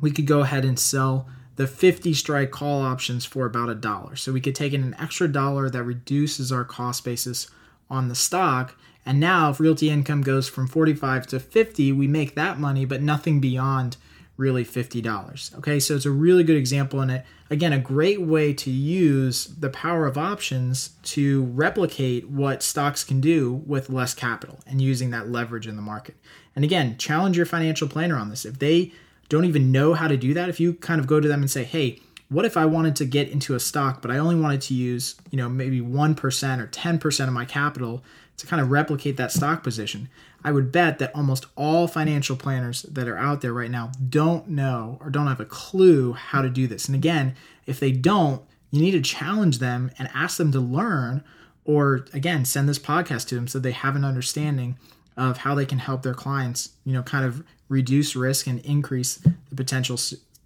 we 0.00 0.10
could 0.10 0.26
go 0.26 0.40
ahead 0.40 0.64
and 0.64 0.78
sell 0.78 1.28
the 1.56 1.66
50 1.66 2.14
strike 2.14 2.50
call 2.50 2.80
options 2.80 3.26
for 3.26 3.44
about 3.44 3.68
a 3.68 3.74
dollar. 3.74 4.16
So 4.16 4.32
we 4.32 4.40
could 4.40 4.54
take 4.54 4.72
in 4.72 4.82
an 4.82 4.96
extra 4.98 5.28
dollar 5.28 5.68
that 5.68 5.82
reduces 5.82 6.50
our 6.50 6.64
cost 6.64 7.04
basis 7.04 7.50
on 7.90 8.08
the 8.08 8.14
stock. 8.14 8.74
And 9.04 9.20
now 9.20 9.50
if 9.50 9.60
Realty 9.60 9.90
Income 9.90 10.22
goes 10.22 10.48
from 10.48 10.66
45 10.66 11.26
to 11.26 11.40
50, 11.40 11.92
we 11.92 12.08
make 12.08 12.36
that 12.36 12.58
money, 12.58 12.86
but 12.86 13.02
nothing 13.02 13.38
beyond 13.38 13.98
really 14.36 14.64
$50. 14.64 15.58
Okay, 15.58 15.80
so 15.80 15.94
it's 15.94 16.04
a 16.04 16.10
really 16.10 16.44
good 16.44 16.56
example 16.56 17.00
and 17.00 17.10
it 17.10 17.24
again 17.48 17.72
a 17.72 17.78
great 17.78 18.20
way 18.20 18.52
to 18.52 18.70
use 18.70 19.46
the 19.46 19.70
power 19.70 20.06
of 20.06 20.18
options 20.18 20.90
to 21.02 21.44
replicate 21.44 22.28
what 22.28 22.62
stocks 22.62 23.04
can 23.04 23.20
do 23.20 23.62
with 23.66 23.88
less 23.88 24.14
capital 24.14 24.58
and 24.66 24.82
using 24.82 25.10
that 25.10 25.28
leverage 25.30 25.66
in 25.66 25.76
the 25.76 25.82
market. 25.82 26.16
And 26.54 26.64
again, 26.64 26.98
challenge 26.98 27.36
your 27.36 27.46
financial 27.46 27.88
planner 27.88 28.16
on 28.16 28.30
this. 28.30 28.44
If 28.44 28.58
they 28.58 28.92
don't 29.28 29.44
even 29.44 29.72
know 29.72 29.94
how 29.94 30.08
to 30.08 30.16
do 30.16 30.34
that, 30.34 30.48
if 30.48 30.60
you 30.60 30.74
kind 30.74 31.00
of 31.00 31.06
go 31.06 31.20
to 31.20 31.28
them 31.28 31.40
and 31.40 31.50
say, 31.50 31.64
"Hey, 31.64 32.00
what 32.28 32.44
if 32.44 32.56
I 32.56 32.66
wanted 32.66 32.96
to 32.96 33.04
get 33.04 33.28
into 33.28 33.54
a 33.54 33.60
stock, 33.60 34.02
but 34.02 34.10
I 34.10 34.18
only 34.18 34.36
wanted 34.36 34.60
to 34.62 34.74
use, 34.74 35.14
you 35.30 35.36
know, 35.36 35.48
maybe 35.48 35.80
1% 35.80 36.60
or 36.60 36.66
10% 36.66 37.28
of 37.28 37.34
my 37.34 37.44
capital 37.44 38.02
to 38.38 38.46
kind 38.46 38.60
of 38.60 38.70
replicate 38.70 39.16
that 39.16 39.32
stock 39.32 39.62
position. 39.62 40.08
I 40.44 40.52
would 40.52 40.70
bet 40.70 40.98
that 40.98 41.14
almost 41.14 41.46
all 41.56 41.88
financial 41.88 42.36
planners 42.36 42.82
that 42.82 43.08
are 43.08 43.18
out 43.18 43.40
there 43.40 43.52
right 43.52 43.70
now 43.70 43.90
don't 44.08 44.48
know 44.48 44.98
or 45.00 45.10
don't 45.10 45.26
have 45.26 45.40
a 45.40 45.44
clue 45.44 46.12
how 46.12 46.42
to 46.42 46.48
do 46.48 46.66
this. 46.66 46.86
And 46.86 46.94
again, 46.94 47.34
if 47.66 47.80
they 47.80 47.92
don't, 47.92 48.42
you 48.70 48.80
need 48.80 48.92
to 48.92 49.00
challenge 49.00 49.58
them 49.58 49.90
and 49.98 50.08
ask 50.14 50.36
them 50.36 50.52
to 50.52 50.60
learn, 50.60 51.24
or 51.64 52.06
again, 52.12 52.44
send 52.44 52.68
this 52.68 52.78
podcast 52.78 53.28
to 53.28 53.34
them 53.34 53.48
so 53.48 53.58
they 53.58 53.72
have 53.72 53.96
an 53.96 54.04
understanding 54.04 54.78
of 55.16 55.38
how 55.38 55.54
they 55.54 55.66
can 55.66 55.78
help 55.78 56.02
their 56.02 56.14
clients, 56.14 56.70
you 56.84 56.92
know, 56.92 57.02
kind 57.02 57.24
of 57.24 57.42
reduce 57.68 58.14
risk 58.14 58.46
and 58.46 58.60
increase 58.60 59.16
the 59.16 59.56
potential 59.56 59.98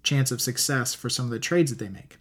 chance 0.03 0.31
of 0.31 0.41
success 0.41 0.93
for 0.93 1.09
some 1.09 1.25
of 1.25 1.31
the 1.31 1.39
trades 1.39 1.69
that 1.71 1.83
they 1.83 1.89
make. 1.89 2.17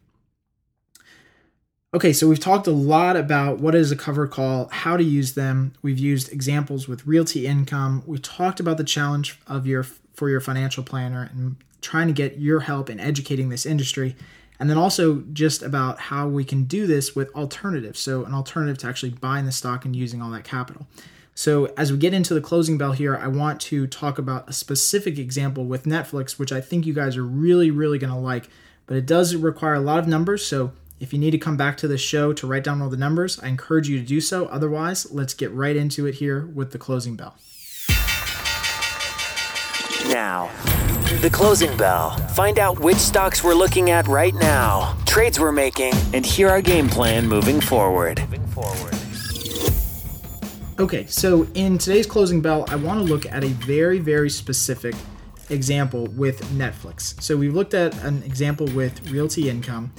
Okay, 1.92 2.12
so 2.12 2.28
we've 2.28 2.38
talked 2.38 2.68
a 2.68 2.72
lot 2.72 3.16
about 3.16 3.58
what 3.58 3.74
is 3.74 3.90
a 3.90 3.96
cover 3.96 4.28
call, 4.28 4.68
how 4.70 4.96
to 4.96 5.02
use 5.02 5.34
them. 5.34 5.72
We've 5.82 5.98
used 5.98 6.32
examples 6.32 6.86
with 6.86 7.04
realty 7.04 7.48
income. 7.48 8.04
We 8.06 8.18
talked 8.18 8.60
about 8.60 8.76
the 8.76 8.84
challenge 8.84 9.40
of 9.48 9.66
your 9.66 9.82
for 9.82 10.30
your 10.30 10.40
financial 10.40 10.84
planner 10.84 11.28
and 11.32 11.56
trying 11.80 12.06
to 12.06 12.12
get 12.12 12.38
your 12.38 12.60
help 12.60 12.90
in 12.90 13.00
educating 13.00 13.48
this 13.48 13.66
industry. 13.66 14.14
And 14.60 14.70
then 14.70 14.78
also 14.78 15.24
just 15.32 15.62
about 15.62 15.98
how 15.98 16.28
we 16.28 16.44
can 16.44 16.62
do 16.62 16.86
this 16.86 17.16
with 17.16 17.34
alternatives. 17.34 17.98
So 17.98 18.24
an 18.24 18.34
alternative 18.34 18.78
to 18.78 18.86
actually 18.86 19.10
buying 19.10 19.46
the 19.46 19.52
stock 19.52 19.84
and 19.84 19.96
using 19.96 20.22
all 20.22 20.30
that 20.30 20.44
capital. 20.44 20.86
So 21.34 21.72
as 21.76 21.90
we 21.90 21.98
get 21.98 22.14
into 22.14 22.34
the 22.34 22.40
closing 22.40 22.78
bell 22.78 22.92
here, 22.92 23.16
I 23.16 23.26
want 23.26 23.60
to 23.62 23.88
talk 23.88 24.16
about 24.16 24.48
a 24.48 24.52
specific 24.52 25.18
example 25.18 25.64
with 25.64 25.86
Netflix, 25.86 26.38
which 26.38 26.52
I 26.52 26.60
think 26.60 26.86
you 26.86 26.94
guys 26.94 27.16
are 27.16 27.24
really, 27.24 27.72
really 27.72 27.98
to 27.98 28.14
like. 28.14 28.48
But 28.86 28.96
it 28.96 29.06
does 29.06 29.34
require 29.34 29.74
a 29.74 29.80
lot 29.80 29.98
of 29.98 30.06
numbers, 30.06 30.46
so 30.46 30.72
if 31.00 31.14
you 31.14 31.18
need 31.18 31.30
to 31.30 31.38
come 31.38 31.56
back 31.56 31.78
to 31.78 31.88
the 31.88 31.96
show 31.96 32.34
to 32.34 32.46
write 32.46 32.62
down 32.62 32.82
all 32.82 32.90
the 32.90 32.96
numbers, 32.96 33.40
I 33.40 33.48
encourage 33.48 33.88
you 33.88 33.98
to 33.98 34.04
do 34.04 34.20
so. 34.20 34.44
Otherwise, 34.46 35.10
let's 35.10 35.32
get 35.32 35.50
right 35.50 35.74
into 35.74 36.06
it 36.06 36.16
here 36.16 36.46
with 36.46 36.72
the 36.72 36.78
closing 36.78 37.16
bell. 37.16 37.38
Now, 40.08 40.50
the 41.22 41.30
closing 41.32 41.74
bell. 41.78 42.10
Find 42.34 42.58
out 42.58 42.80
which 42.80 42.98
stocks 42.98 43.42
we're 43.42 43.54
looking 43.54 43.88
at 43.88 44.08
right 44.08 44.34
now, 44.34 44.94
trades 45.06 45.40
we're 45.40 45.52
making, 45.52 45.94
and 46.12 46.24
hear 46.24 46.50
our 46.50 46.60
game 46.60 46.88
plan 46.88 47.26
moving 47.26 47.62
forward. 47.62 48.22
Okay, 50.78 51.06
so 51.06 51.46
in 51.54 51.78
today's 51.78 52.06
closing 52.06 52.42
bell, 52.42 52.66
I 52.68 52.76
want 52.76 52.98
to 53.00 53.04
look 53.04 53.24
at 53.24 53.42
a 53.42 53.48
very, 53.48 53.98
very 53.98 54.28
specific 54.28 54.94
example 55.48 56.06
with 56.08 56.42
Netflix. 56.52 57.20
So 57.22 57.38
we've 57.38 57.54
looked 57.54 57.72
at 57.72 57.94
an 58.02 58.22
example 58.22 58.66
with 58.74 59.10
Realty 59.10 59.48
Income 59.48 59.92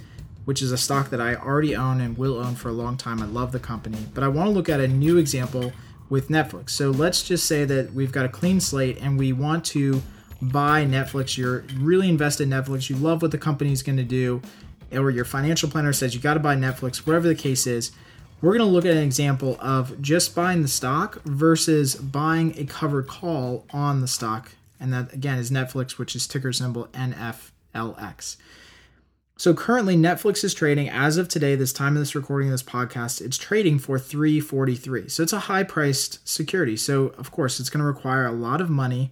which 0.46 0.62
is 0.62 0.72
a 0.72 0.78
stock 0.78 1.10
that 1.10 1.22
I 1.22 1.36
already 1.36 1.76
own 1.76 2.02
and 2.02 2.18
will 2.18 2.40
own 2.40 2.56
for 2.56 2.70
a 2.70 2.74
long 2.74 2.98
time. 2.98 3.22
I 3.22 3.26
love 3.26 3.52
the 3.52 3.60
company, 3.60 4.08
but 4.14 4.24
I 4.24 4.28
want 4.28 4.48
to 4.48 4.52
look 4.52 4.70
at 4.70 4.80
a 4.80 4.88
new 4.88 5.18
example 5.18 5.72
with 6.10 6.30
Netflix. 6.30 6.72
So 6.72 6.92
let's 6.92 7.24
just 7.24 7.46
say 7.46 7.64
that 7.66 7.94
we've 7.94 8.12
got 8.12 8.26
a 8.26 8.30
clean 8.30 8.60
slate 8.60 8.98
and 9.02 9.18
we 9.18 9.32
want 9.32 9.64
to 9.66 10.02
buy 10.42 10.84
Netflix. 10.86 11.38
You're 11.38 11.64
really 11.78 12.10
invested 12.10 12.44
in 12.44 12.50
Netflix. 12.50 12.90
You 12.90 12.98
love 12.98 13.22
what 13.22 13.32
the 13.32 13.38
company 13.38 13.72
is 13.72 13.84
going 13.84 13.98
to 13.98 14.04
do, 14.04 14.42
or 14.92 15.10
your 15.10 15.26
financial 15.26 15.70
planner 15.70 15.94
says 15.94 16.14
you 16.14 16.20
got 16.20 16.34
to 16.34 16.40
buy 16.40 16.56
Netflix, 16.56 17.06
whatever 17.06 17.28
the 17.28 17.36
case 17.36 17.66
is. 17.66 17.92
we're 18.42 18.58
going 18.58 18.68
to 18.68 18.74
look 18.74 18.86
at 18.86 18.98
an 18.98 19.04
example 19.04 19.58
of 19.62 20.02
just 20.02 20.34
buying 20.34 20.64
the 20.64 20.68
stock 20.68 21.22
versus 21.24 21.96
buying 21.96 22.58
a 22.58 22.66
covered 22.66 23.08
call 23.08 23.66
on 23.70 24.02
the 24.02 24.08
stock. 24.08 24.52
And 24.80 24.92
that, 24.94 25.14
again, 25.14 25.38
is 25.38 25.52
Netflix, 25.52 26.00
which 26.00 26.16
is 26.16 26.26
ticker 26.26 26.52
symbol 26.52 26.88
NFLX. 26.88 28.38
So 29.42 29.56
currently, 29.56 29.96
Netflix 29.98 30.44
is 30.44 30.54
trading 30.54 30.88
as 30.88 31.18
of 31.18 31.28
today, 31.28 31.56
this 31.56 31.74
time 31.74 31.98
of 31.98 32.00
this 32.00 32.14
recording 32.14 32.50
of 32.50 32.52
this 32.52 32.62
podcast, 32.62 33.22
it's 33.22 33.40
trading 33.40 33.80
for 33.80 33.98
343. 33.98 35.10
So 35.10 35.24
it's 35.24 35.34
a 35.34 35.40
high 35.40 35.64
priced 35.64 36.20
security. 36.30 36.78
So, 36.78 37.08
of 37.18 37.32
course, 37.32 37.60
it's 37.60 37.72
going 37.72 37.80
to 37.80 37.88
require 37.88 38.28
a 38.28 38.32
lot 38.32 38.62
of 38.62 38.70
money 38.70 39.10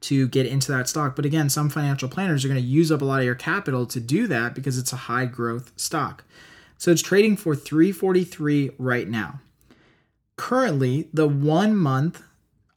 to 0.00 0.26
get 0.26 0.46
into 0.46 0.72
that 0.72 0.88
stock. 0.88 1.14
But 1.14 1.24
again, 1.24 1.48
some 1.50 1.70
financial 1.70 2.08
planners 2.08 2.44
are 2.44 2.48
going 2.48 2.60
to 2.60 2.66
use 2.66 2.90
up 2.90 3.00
a 3.00 3.04
lot 3.04 3.20
of 3.20 3.26
your 3.26 3.36
capital 3.36 3.86
to 3.86 4.00
do 4.00 4.26
that 4.26 4.56
because 4.56 4.76
it's 4.76 4.92
a 4.92 4.96
high 5.06 5.26
growth 5.26 5.70
stock. 5.76 6.24
So 6.76 6.90
it's 6.90 7.00
trading 7.00 7.36
for 7.36 7.54
343 7.54 8.72
right 8.76 9.08
now. 9.08 9.38
Currently, 10.34 11.10
the 11.14 11.28
1 11.28 11.76
month 11.76 12.24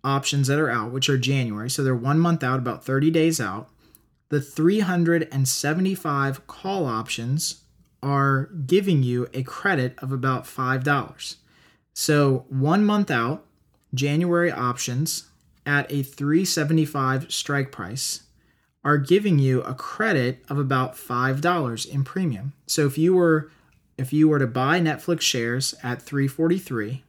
options 0.04 0.46
that 0.46 0.60
are 0.60 0.70
out, 0.70 0.92
which 0.92 1.10
are 1.10 1.18
January, 1.18 1.72
so 1.72 1.84
they're 1.84 1.96
1 1.96 2.20
month 2.20 2.44
out, 2.44 2.60
about 2.60 2.86
30 2.86 3.10
days 3.10 3.42
out. 3.42 3.68
The 4.32 4.42
375 4.42 6.48
call 6.48 6.86
options 6.86 7.64
are 8.02 8.50
giving 8.66 9.04
you 9.04 9.28
a 9.34 9.44
credit 9.44 10.00
of 10.02 10.14
about 10.14 10.46
$5. 10.46 11.36
So, 11.94 12.46
1 12.48 12.86
month 12.86 13.12
out, 13.12 13.46
January 13.94 14.50
options 14.50 15.26
at 15.66 15.92
a 15.92 16.02
375 16.02 17.30
strike 17.32 17.74
price 17.74 18.22
are 18.86 18.98
giving 18.98 19.38
you 19.38 19.64
a 19.64 19.76
credit 19.76 20.46
of 20.50 20.58
about 20.58 20.96
$5 20.96 21.86
in 21.86 22.06
premium. 22.06 22.54
So 22.68 22.88
if 22.88 22.98
you 22.98 23.14
were 23.14 23.52
if 23.98 24.14
you 24.14 24.30
were 24.30 24.40
to 24.40 24.48
buy 24.48 24.80
Netflix 24.80 25.20
shares 25.22 25.76
at 25.84 26.02
343 26.02 27.04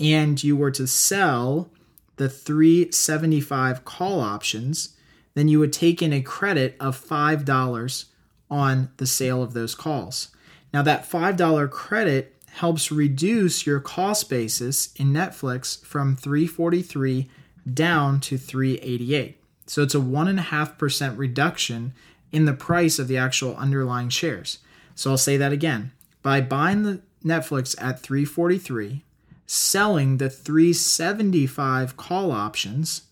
and 0.00 0.42
you 0.42 0.56
were 0.56 0.70
to 0.72 0.86
sell 0.86 1.70
the 2.16 2.30
375 2.30 3.84
call 3.84 4.20
options, 4.20 4.96
then 5.34 5.48
you 5.48 5.58
would 5.58 5.72
take 5.72 6.02
in 6.02 6.12
a 6.12 6.22
credit 6.22 6.76
of 6.80 7.00
$5 7.00 8.04
on 8.50 8.90
the 8.96 9.06
sale 9.06 9.42
of 9.42 9.52
those 9.52 9.74
calls. 9.74 10.28
Now 10.72 10.82
that 10.82 11.08
$5 11.08 11.70
credit 11.70 12.36
helps 12.52 12.90
reduce 12.90 13.66
your 13.66 13.80
cost 13.80 14.28
basis 14.28 14.92
in 14.94 15.12
Netflix 15.12 15.84
from 15.84 16.16
343 16.16 17.28
down 17.72 18.20
to 18.20 18.36
388. 18.36 19.40
So 19.66 19.82
it's 19.82 19.94
a 19.94 19.98
1.5% 19.98 21.16
reduction 21.16 21.92
in 22.32 22.44
the 22.44 22.52
price 22.52 22.98
of 22.98 23.08
the 23.08 23.16
actual 23.16 23.56
underlying 23.56 24.08
shares. 24.08 24.58
So 24.94 25.12
I'll 25.12 25.18
say 25.18 25.36
that 25.36 25.52
again. 25.52 25.92
By 26.22 26.40
buying 26.40 26.82
the 26.82 27.00
Netflix 27.24 27.80
at 27.80 28.00
343, 28.00 29.04
selling 29.46 30.18
the 30.18 30.30
375 30.30 31.96
call 31.96 32.32
options, 32.32 33.02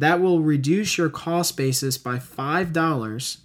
that 0.00 0.18
will 0.18 0.40
reduce 0.40 0.96
your 0.96 1.10
cost 1.10 1.58
basis 1.58 1.98
by 1.98 2.16
$5, 2.16 3.36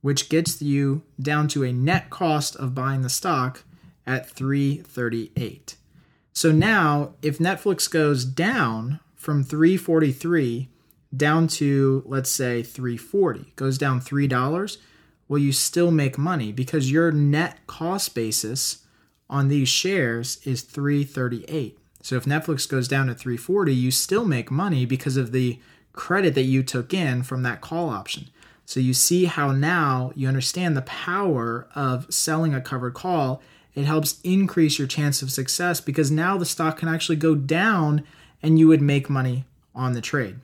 which 0.00 0.28
gets 0.28 0.62
you 0.62 1.02
down 1.20 1.48
to 1.48 1.64
a 1.64 1.72
net 1.72 2.08
cost 2.08 2.54
of 2.54 2.72
buying 2.72 3.02
the 3.02 3.08
stock 3.08 3.64
at 4.06 4.30
338. 4.30 5.74
So 6.32 6.52
now 6.52 7.14
if 7.20 7.38
Netflix 7.38 7.90
goes 7.90 8.24
down 8.24 9.00
from 9.16 9.42
343 9.42 10.68
down 11.16 11.48
to 11.48 12.04
let's 12.06 12.30
say 12.30 12.62
340 12.62 13.52
goes 13.56 13.78
down 13.78 14.00
$3 14.00 14.76
will 15.28 15.38
you 15.38 15.52
still 15.52 15.90
make 15.90 16.18
money 16.18 16.52
because 16.52 16.90
your 16.90 17.10
net 17.12 17.66
cost 17.66 18.14
basis 18.14 18.84
on 19.30 19.48
these 19.48 19.68
shares 19.68 20.38
is 20.44 20.62
338 20.62 21.78
so 22.02 22.16
if 22.16 22.24
netflix 22.24 22.68
goes 22.68 22.88
down 22.88 23.06
to 23.06 23.14
340 23.14 23.72
you 23.72 23.92
still 23.92 24.24
make 24.24 24.50
money 24.50 24.84
because 24.84 25.16
of 25.16 25.30
the 25.30 25.60
credit 25.94 26.34
that 26.34 26.42
you 26.42 26.62
took 26.62 26.92
in 26.92 27.22
from 27.22 27.42
that 27.42 27.60
call 27.60 27.88
option. 27.88 28.28
So 28.66 28.80
you 28.80 28.94
see 28.94 29.24
how 29.26 29.52
now 29.52 30.12
you 30.14 30.28
understand 30.28 30.76
the 30.76 30.82
power 30.82 31.66
of 31.74 32.12
selling 32.12 32.54
a 32.54 32.60
covered 32.60 32.94
call. 32.94 33.42
It 33.74 33.84
helps 33.84 34.20
increase 34.22 34.78
your 34.78 34.88
chance 34.88 35.22
of 35.22 35.30
success 35.30 35.80
because 35.80 36.10
now 36.10 36.36
the 36.36 36.46
stock 36.46 36.78
can 36.78 36.88
actually 36.88 37.16
go 37.16 37.34
down 37.34 38.04
and 38.42 38.58
you 38.58 38.68
would 38.68 38.82
make 38.82 39.10
money 39.10 39.44
on 39.74 39.92
the 39.92 40.00
trade. 40.00 40.36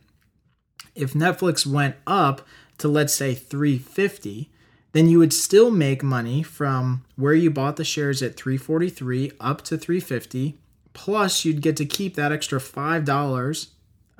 If 0.94 1.12
Netflix 1.12 1.66
went 1.66 1.96
up 2.06 2.42
to 2.78 2.88
let's 2.88 3.14
say 3.14 3.34
350, 3.34 4.50
then 4.92 5.08
you 5.08 5.18
would 5.18 5.32
still 5.32 5.70
make 5.70 6.02
money 6.02 6.42
from 6.42 7.04
where 7.16 7.34
you 7.34 7.50
bought 7.50 7.76
the 7.76 7.84
shares 7.84 8.22
at 8.22 8.36
343 8.36 9.32
up 9.40 9.62
to 9.62 9.78
350 9.78 10.58
plus 10.92 11.44
you'd 11.44 11.62
get 11.62 11.76
to 11.76 11.86
keep 11.86 12.16
that 12.16 12.32
extra 12.32 12.58
$5 12.58 13.66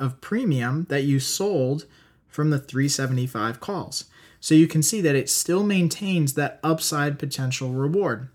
of 0.01 0.21
premium 0.21 0.87
that 0.89 1.05
you 1.05 1.21
sold 1.21 1.85
from 2.29 2.51
the 2.51 2.59
375 2.59 3.61
calls. 3.61 4.05
So 4.41 4.55
you 4.55 4.67
can 4.67 4.83
see 4.83 5.01
that 5.03 5.15
it 5.15 5.29
still 5.29 5.63
maintains 5.63 6.35
that 6.35 6.59
upside 6.63 7.19
potential 7.19 7.71
reward. 7.71 8.29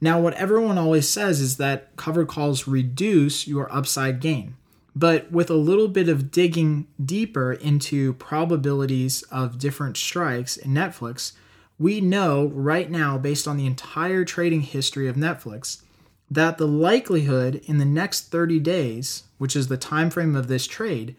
Now, 0.00 0.20
what 0.20 0.34
everyone 0.34 0.78
always 0.78 1.08
says 1.08 1.40
is 1.40 1.56
that 1.58 1.94
covered 1.96 2.28
calls 2.28 2.66
reduce 2.66 3.46
your 3.46 3.72
upside 3.72 4.20
gain. 4.20 4.56
But 4.96 5.30
with 5.32 5.50
a 5.50 5.54
little 5.54 5.88
bit 5.88 6.08
of 6.08 6.30
digging 6.30 6.86
deeper 7.04 7.52
into 7.52 8.14
probabilities 8.14 9.22
of 9.24 9.58
different 9.58 9.96
strikes 9.96 10.56
in 10.56 10.72
Netflix, 10.72 11.32
we 11.78 12.00
know 12.00 12.46
right 12.46 12.90
now, 12.90 13.18
based 13.18 13.48
on 13.48 13.56
the 13.56 13.66
entire 13.66 14.24
trading 14.24 14.60
history 14.60 15.08
of 15.08 15.16
Netflix, 15.16 15.82
that 16.34 16.58
the 16.58 16.66
likelihood 16.66 17.62
in 17.64 17.78
the 17.78 17.84
next 17.84 18.30
30 18.30 18.60
days, 18.60 19.24
which 19.38 19.56
is 19.56 19.68
the 19.68 19.76
time 19.76 20.10
frame 20.10 20.34
of 20.36 20.48
this 20.48 20.66
trade, 20.66 21.16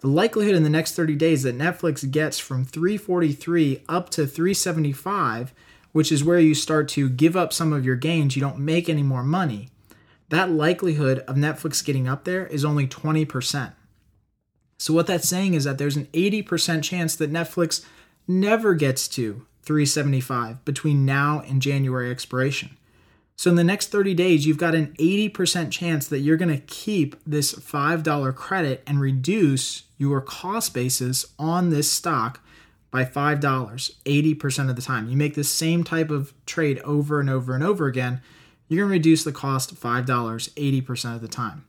the 0.00 0.08
likelihood 0.08 0.54
in 0.54 0.62
the 0.62 0.70
next 0.70 0.94
30 0.94 1.14
days 1.16 1.42
that 1.42 1.56
Netflix 1.56 2.08
gets 2.10 2.38
from 2.38 2.64
343 2.64 3.82
up 3.88 4.10
to 4.10 4.26
375, 4.26 5.54
which 5.92 6.12
is 6.12 6.24
where 6.24 6.38
you 6.38 6.54
start 6.54 6.88
to 6.88 7.08
give 7.08 7.36
up 7.36 7.52
some 7.52 7.72
of 7.72 7.84
your 7.84 7.96
gains, 7.96 8.36
you 8.36 8.42
don't 8.42 8.58
make 8.58 8.88
any 8.88 9.02
more 9.02 9.22
money 9.22 9.70
that 10.28 10.50
likelihood 10.50 11.20
of 11.20 11.36
Netflix 11.36 11.84
getting 11.84 12.08
up 12.08 12.24
there 12.24 12.46
is 12.46 12.64
only 12.64 12.86
20%. 12.86 13.72
So, 14.78 14.92
what 14.92 15.06
that's 15.06 15.28
saying 15.28 15.54
is 15.54 15.64
that 15.64 15.78
there's 15.78 15.96
an 15.96 16.06
80% 16.06 16.82
chance 16.82 17.16
that 17.16 17.32
Netflix 17.32 17.84
never 18.28 18.74
gets 18.74 19.08
to 19.08 19.46
375 19.62 20.64
between 20.64 21.04
now 21.04 21.42
and 21.46 21.62
January 21.62 22.10
expiration. 22.10 22.75
So, 23.36 23.50
in 23.50 23.56
the 23.56 23.64
next 23.64 23.88
30 23.88 24.14
days, 24.14 24.46
you've 24.46 24.56
got 24.56 24.74
an 24.74 24.94
80% 24.98 25.70
chance 25.70 26.08
that 26.08 26.20
you're 26.20 26.38
going 26.38 26.54
to 26.54 26.64
keep 26.66 27.16
this 27.26 27.52
$5 27.54 28.34
credit 28.34 28.82
and 28.86 29.00
reduce 29.00 29.82
your 29.98 30.20
cost 30.22 30.72
basis 30.72 31.26
on 31.38 31.68
this 31.70 31.90
stock 31.92 32.40
by 32.90 33.04
$5 33.04 33.40
80% 33.40 34.70
of 34.70 34.76
the 34.76 34.82
time. 34.82 35.08
You 35.08 35.16
make 35.16 35.34
the 35.34 35.44
same 35.44 35.84
type 35.84 36.10
of 36.10 36.32
trade 36.46 36.78
over 36.80 37.20
and 37.20 37.28
over 37.28 37.54
and 37.54 37.62
over 37.62 37.86
again 37.86 38.22
you're 38.68 38.82
going 38.82 38.90
to 38.90 38.98
reduce 38.98 39.24
the 39.24 39.32
cost 39.32 39.74
$5 39.74 40.06
80% 40.06 41.14
of 41.14 41.20
the 41.20 41.28
time. 41.28 41.64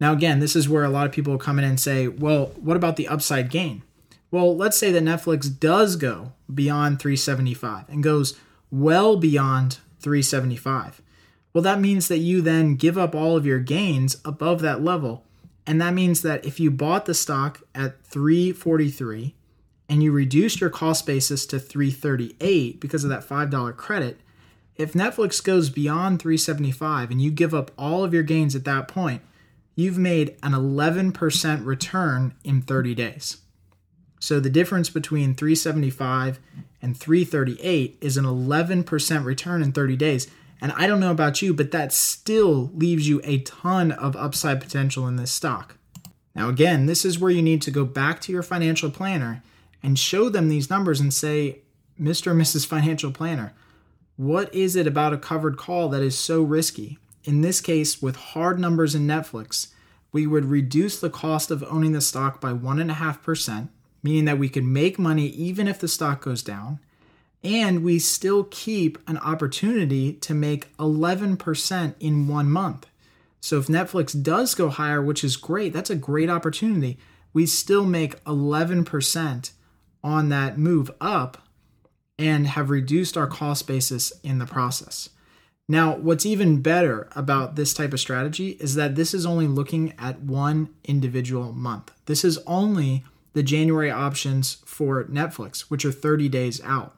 Now, 0.00 0.12
again, 0.12 0.40
this 0.40 0.56
is 0.56 0.68
where 0.68 0.84
a 0.84 0.90
lot 0.90 1.06
of 1.06 1.12
people 1.12 1.38
come 1.38 1.58
in 1.58 1.64
and 1.64 1.78
say, 1.78 2.08
well, 2.08 2.46
what 2.56 2.76
about 2.76 2.96
the 2.96 3.08
upside 3.08 3.50
gain? 3.50 3.82
Well, 4.30 4.56
let's 4.56 4.76
say 4.76 4.92
that 4.92 5.02
Netflix 5.02 5.48
does 5.58 5.96
go 5.96 6.32
beyond 6.52 7.00
375 7.00 7.88
and 7.88 8.02
goes 8.02 8.38
well 8.70 9.16
beyond 9.16 9.78
375. 10.00 11.02
Well, 11.52 11.62
that 11.62 11.80
means 11.80 12.08
that 12.08 12.18
you 12.18 12.40
then 12.40 12.76
give 12.76 12.98
up 12.98 13.14
all 13.14 13.36
of 13.36 13.46
your 13.46 13.58
gains 13.58 14.20
above 14.24 14.60
that 14.60 14.82
level. 14.82 15.24
And 15.66 15.80
that 15.80 15.94
means 15.94 16.22
that 16.22 16.44
if 16.44 16.60
you 16.60 16.70
bought 16.70 17.06
the 17.06 17.14
stock 17.14 17.62
at 17.74 18.02
343 18.04 19.34
and 19.88 20.02
you 20.02 20.12
reduced 20.12 20.60
your 20.60 20.70
cost 20.70 21.06
basis 21.06 21.46
to 21.46 21.58
338 21.58 22.80
because 22.80 23.04
of 23.04 23.10
that 23.10 23.26
$5 23.26 23.76
credit, 23.76 24.20
if 24.76 24.92
Netflix 24.92 25.42
goes 25.42 25.70
beyond 25.70 26.22
375 26.22 27.10
and 27.10 27.20
you 27.20 27.30
give 27.30 27.52
up 27.52 27.72
all 27.76 28.04
of 28.04 28.14
your 28.14 28.22
gains 28.22 28.54
at 28.54 28.64
that 28.64 28.88
point, 28.88 29.22
you've 29.74 29.98
made 29.98 30.36
an 30.42 30.52
11% 30.52 31.64
return 31.64 32.34
in 32.44 32.62
30 32.62 32.94
days. 32.94 33.38
So 34.20 34.40
the 34.40 34.50
difference 34.50 34.90
between 34.90 35.34
375 35.34 36.40
and 36.80 36.96
338 36.96 37.98
is 38.00 38.16
an 38.16 38.24
11% 38.24 39.24
return 39.24 39.62
in 39.62 39.72
30 39.72 39.96
days. 39.96 40.28
And 40.60 40.72
I 40.72 40.86
don't 40.86 41.00
know 41.00 41.10
about 41.10 41.42
you, 41.42 41.54
but 41.54 41.70
that 41.70 41.92
still 41.92 42.70
leaves 42.74 43.08
you 43.08 43.20
a 43.24 43.38
ton 43.38 43.92
of 43.92 44.16
upside 44.16 44.60
potential 44.60 45.06
in 45.06 45.16
this 45.16 45.30
stock. 45.30 45.76
Now, 46.34 46.48
again, 46.48 46.86
this 46.86 47.04
is 47.04 47.18
where 47.18 47.30
you 47.30 47.42
need 47.42 47.62
to 47.62 47.70
go 47.70 47.84
back 47.84 48.20
to 48.22 48.32
your 48.32 48.42
financial 48.42 48.90
planner 48.90 49.42
and 49.82 49.98
show 49.98 50.28
them 50.28 50.48
these 50.48 50.70
numbers 50.70 51.00
and 51.00 51.12
say, 51.12 51.60
Mr. 52.00 52.30
and 52.30 52.40
Mrs. 52.40 52.66
Financial 52.66 53.10
Planner, 53.10 53.54
what 54.16 54.52
is 54.54 54.76
it 54.76 54.86
about 54.86 55.12
a 55.12 55.18
covered 55.18 55.56
call 55.56 55.88
that 55.88 56.02
is 56.02 56.18
so 56.18 56.42
risky? 56.42 56.98
In 57.24 57.40
this 57.40 57.60
case, 57.60 58.00
with 58.00 58.16
hard 58.16 58.58
numbers 58.58 58.94
in 58.94 59.06
Netflix, 59.06 59.68
we 60.12 60.26
would 60.26 60.44
reduce 60.44 60.98
the 60.98 61.10
cost 61.10 61.50
of 61.50 61.64
owning 61.64 61.92
the 61.92 62.00
stock 62.00 62.40
by 62.40 62.52
1.5%, 62.52 63.68
meaning 64.02 64.24
that 64.26 64.38
we 64.38 64.48
could 64.48 64.64
make 64.64 64.98
money 64.98 65.26
even 65.26 65.68
if 65.68 65.78
the 65.78 65.88
stock 65.88 66.22
goes 66.22 66.42
down. 66.42 66.80
And 67.42 67.84
we 67.84 67.98
still 67.98 68.44
keep 68.44 68.98
an 69.08 69.18
opportunity 69.18 70.12
to 70.14 70.34
make 70.34 70.76
11% 70.76 71.94
in 72.00 72.28
one 72.28 72.50
month. 72.50 72.86
So 73.40 73.58
if 73.58 73.68
Netflix 73.68 74.20
does 74.20 74.54
go 74.54 74.68
higher, 74.68 75.00
which 75.00 75.22
is 75.22 75.36
great, 75.36 75.72
that's 75.72 75.90
a 75.90 75.96
great 75.96 76.28
opportunity. 76.28 76.98
We 77.32 77.46
still 77.46 77.84
make 77.84 78.22
11% 78.24 79.50
on 80.02 80.28
that 80.30 80.58
move 80.58 80.90
up 81.00 81.42
and 82.18 82.48
have 82.48 82.70
reduced 82.70 83.16
our 83.16 83.28
cost 83.28 83.66
basis 83.66 84.12
in 84.22 84.38
the 84.38 84.46
process. 84.46 85.10
Now, 85.68 85.96
what's 85.96 86.24
even 86.24 86.62
better 86.62 87.08
about 87.14 87.54
this 87.54 87.74
type 87.74 87.92
of 87.92 88.00
strategy 88.00 88.50
is 88.52 88.74
that 88.74 88.94
this 88.94 89.12
is 89.12 89.26
only 89.26 89.46
looking 89.46 89.92
at 89.98 90.20
one 90.20 90.70
individual 90.84 91.52
month. 91.52 91.92
This 92.06 92.24
is 92.24 92.38
only 92.46 93.04
the 93.32 93.42
January 93.42 93.90
options 93.90 94.58
for 94.64 95.04
Netflix, 95.04 95.62
which 95.62 95.84
are 95.84 95.92
30 95.92 96.28
days 96.28 96.60
out. 96.64 96.96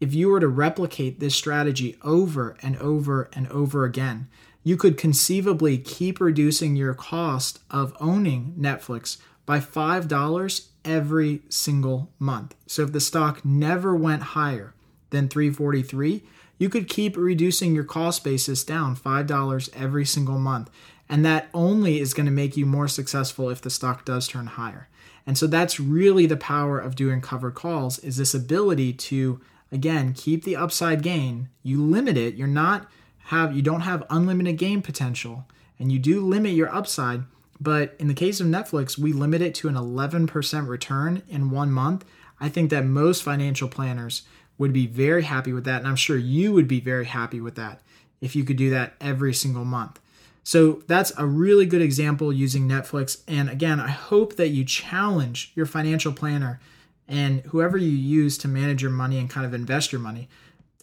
If 0.00 0.14
you 0.14 0.28
were 0.28 0.40
to 0.40 0.48
replicate 0.48 1.18
this 1.18 1.34
strategy 1.34 1.96
over 2.02 2.56
and 2.62 2.76
over 2.76 3.28
and 3.32 3.48
over 3.48 3.84
again, 3.84 4.28
you 4.62 4.76
could 4.76 4.98
conceivably 4.98 5.78
keep 5.78 6.20
reducing 6.20 6.76
your 6.76 6.94
cost 6.94 7.60
of 7.70 7.96
owning 8.00 8.54
Netflix 8.58 9.16
by 9.46 9.60
$5 9.60 10.68
every 10.84 11.42
single 11.48 12.10
month. 12.18 12.54
So 12.66 12.82
if 12.82 12.92
the 12.92 13.00
stock 13.00 13.44
never 13.44 13.94
went 13.94 14.22
higher 14.22 14.74
than 15.10 15.28
343, 15.28 16.22
you 16.58 16.68
could 16.68 16.88
keep 16.88 17.16
reducing 17.16 17.74
your 17.74 17.84
cost 17.84 18.22
basis 18.24 18.62
down 18.64 18.94
$5 18.94 19.70
every 19.74 20.04
single 20.04 20.38
month. 20.38 20.70
And 21.08 21.24
that 21.24 21.48
only 21.54 21.98
is 21.98 22.12
going 22.12 22.26
to 22.26 22.32
make 22.32 22.56
you 22.56 22.66
more 22.66 22.88
successful 22.88 23.48
if 23.48 23.62
the 23.62 23.70
stock 23.70 24.04
does 24.04 24.28
turn 24.28 24.46
higher. 24.46 24.88
And 25.28 25.36
so 25.36 25.46
that's 25.46 25.78
really 25.78 26.24
the 26.24 26.38
power 26.38 26.78
of 26.80 26.96
doing 26.96 27.20
covered 27.20 27.54
calls 27.54 27.98
is 27.98 28.16
this 28.16 28.32
ability 28.32 28.94
to 28.94 29.42
again 29.70 30.14
keep 30.14 30.42
the 30.42 30.56
upside 30.56 31.02
gain. 31.02 31.50
You 31.62 31.84
limit 31.84 32.16
it. 32.16 32.36
You're 32.36 32.48
not 32.48 32.88
have 33.24 33.54
you 33.54 33.60
don't 33.60 33.82
have 33.82 34.06
unlimited 34.08 34.56
gain 34.56 34.80
potential 34.80 35.44
and 35.78 35.92
you 35.92 35.98
do 35.98 36.22
limit 36.22 36.52
your 36.52 36.74
upside, 36.74 37.24
but 37.60 37.94
in 37.98 38.08
the 38.08 38.14
case 38.14 38.40
of 38.40 38.46
Netflix, 38.46 38.96
we 38.96 39.12
limit 39.12 39.42
it 39.42 39.54
to 39.56 39.68
an 39.68 39.74
11% 39.74 40.66
return 40.66 41.22
in 41.28 41.50
1 41.50 41.70
month. 41.70 42.06
I 42.40 42.48
think 42.48 42.70
that 42.70 42.86
most 42.86 43.22
financial 43.22 43.68
planners 43.68 44.22
would 44.56 44.72
be 44.72 44.86
very 44.86 45.24
happy 45.24 45.52
with 45.52 45.64
that. 45.64 45.80
And 45.80 45.88
I'm 45.88 45.96
sure 45.96 46.16
you 46.16 46.52
would 46.54 46.68
be 46.68 46.80
very 46.80 47.04
happy 47.04 47.40
with 47.40 47.56
that 47.56 47.82
if 48.22 48.34
you 48.34 48.44
could 48.44 48.56
do 48.56 48.70
that 48.70 48.94
every 48.98 49.34
single 49.34 49.66
month. 49.66 50.00
So 50.48 50.82
that's 50.86 51.12
a 51.18 51.26
really 51.26 51.66
good 51.66 51.82
example 51.82 52.32
using 52.32 52.66
Netflix. 52.66 53.20
And 53.28 53.50
again, 53.50 53.78
I 53.78 53.90
hope 53.90 54.36
that 54.36 54.48
you 54.48 54.64
challenge 54.64 55.52
your 55.54 55.66
financial 55.66 56.10
planner 56.10 56.58
and 57.06 57.42
whoever 57.42 57.76
you 57.76 57.90
use 57.90 58.38
to 58.38 58.48
manage 58.48 58.80
your 58.80 58.90
money 58.90 59.18
and 59.18 59.28
kind 59.28 59.44
of 59.44 59.52
invest 59.52 59.92
your 59.92 60.00
money 60.00 60.26